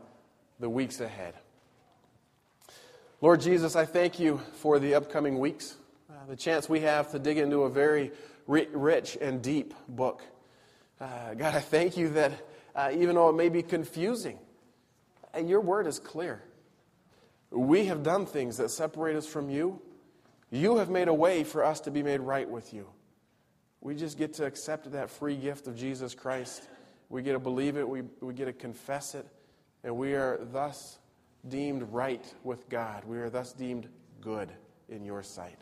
the 0.59 0.69
weeks 0.69 0.99
ahead. 0.99 1.35
Lord 3.21 3.41
Jesus, 3.41 3.75
I 3.75 3.85
thank 3.85 4.19
you 4.19 4.41
for 4.53 4.79
the 4.79 4.95
upcoming 4.95 5.39
weeks, 5.39 5.75
uh, 6.09 6.25
the 6.27 6.35
chance 6.35 6.67
we 6.67 6.79
have 6.81 7.12
to 7.12 7.19
dig 7.19 7.38
into 7.38 7.63
a 7.63 7.69
very 7.69 8.12
rich 8.47 9.17
and 9.21 9.41
deep 9.41 9.73
book. 9.88 10.23
Uh, 10.99 11.33
God, 11.33 11.53
I 11.53 11.59
thank 11.59 11.97
you 11.97 12.09
that 12.09 12.31
uh, 12.75 12.91
even 12.93 13.15
though 13.15 13.29
it 13.29 13.33
may 13.33 13.49
be 13.49 13.62
confusing, 13.62 14.39
uh, 15.35 15.39
your 15.39 15.62
word 15.62 15.85
is 15.85 15.99
clear. 15.99 16.41
We 17.51 17.85
have 17.85 18.03
done 18.03 18.25
things 18.25 18.57
that 18.57 18.69
separate 18.69 19.15
us 19.15 19.25
from 19.25 19.49
you. 19.49 19.81
You 20.51 20.77
have 20.77 20.89
made 20.89 21.07
a 21.07 21.13
way 21.13 21.43
for 21.43 21.63
us 21.63 21.79
to 21.81 21.91
be 21.91 22.03
made 22.03 22.21
right 22.21 22.49
with 22.49 22.73
you. 22.73 22.88
We 23.81 23.95
just 23.95 24.17
get 24.17 24.33
to 24.33 24.45
accept 24.45 24.91
that 24.91 25.09
free 25.09 25.35
gift 25.35 25.67
of 25.67 25.75
Jesus 25.75 26.13
Christ. 26.13 26.67
We 27.09 27.21
get 27.21 27.33
to 27.33 27.39
believe 27.39 27.77
it, 27.77 27.88
we, 27.88 28.01
we 28.21 28.33
get 28.33 28.45
to 28.45 28.53
confess 28.53 29.15
it, 29.15 29.25
and 29.83 29.95
we 29.95 30.13
are 30.13 30.39
thus 30.51 30.99
deemed 31.47 31.83
right 31.91 32.23
with 32.43 32.69
God. 32.69 33.05
We 33.05 33.17
are 33.17 33.29
thus 33.29 33.53
deemed 33.53 33.88
good 34.21 34.51
in 34.89 35.05
your 35.05 35.23
sight. 35.23 35.57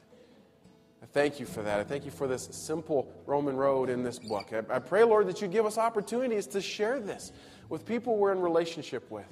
I 1.01 1.05
thank 1.05 1.39
you 1.39 1.45
for 1.45 1.61
that. 1.61 1.79
I 1.79 1.83
thank 1.83 2.05
you 2.05 2.11
for 2.11 2.27
this 2.27 2.49
simple 2.51 3.11
Roman 3.25 3.55
road 3.55 3.89
in 3.89 4.03
this 4.03 4.17
book. 4.17 4.51
I, 4.51 4.75
I 4.75 4.79
pray, 4.79 5.03
Lord, 5.03 5.27
that 5.27 5.41
you 5.41 5.47
give 5.47 5.65
us 5.65 5.77
opportunities 5.77 6.47
to 6.47 6.61
share 6.61 6.99
this 6.99 7.31
with 7.69 7.85
people 7.85 8.17
we're 8.17 8.31
in 8.31 8.39
relationship 8.39 9.09
with, 9.11 9.31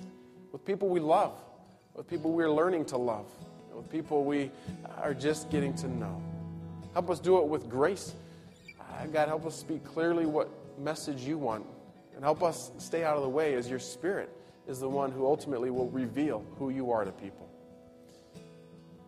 with 0.51 0.63
people 0.63 0.89
we 0.89 0.99
love, 0.99 1.41
with 1.95 2.07
people 2.07 2.31
we're 2.31 2.51
learning 2.51 2.85
to 2.85 2.97
love, 2.97 3.25
with 3.73 3.89
people 3.89 4.23
we 4.23 4.51
are 4.97 5.13
just 5.13 5.49
getting 5.49 5.73
to 5.75 5.87
know. 5.87 6.21
Help 6.93 7.09
us 7.09 7.19
do 7.19 7.39
it 7.39 7.47
with 7.47 7.69
grace. 7.69 8.15
Uh, 8.79 9.05
God, 9.07 9.27
help 9.27 9.45
us 9.45 9.55
speak 9.55 9.83
clearly 9.83 10.25
what 10.25 10.49
message 10.79 11.21
you 11.21 11.37
want, 11.37 11.65
and 12.15 12.23
help 12.23 12.43
us 12.43 12.71
stay 12.77 13.03
out 13.03 13.17
of 13.17 13.23
the 13.23 13.29
way 13.29 13.55
as 13.55 13.69
your 13.69 13.79
Spirit 13.79 14.29
is 14.67 14.79
the 14.79 14.89
one 14.89 15.11
who 15.11 15.25
ultimately 15.25 15.69
will 15.69 15.89
reveal 15.89 16.43
who 16.57 16.69
you 16.69 16.91
are 16.91 17.05
to 17.05 17.11
people. 17.11 17.49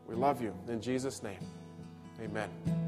We 0.07 0.15
love 0.15 0.41
you. 0.41 0.53
In 0.67 0.81
Jesus' 0.81 1.23
name, 1.23 1.39
amen. 2.21 2.86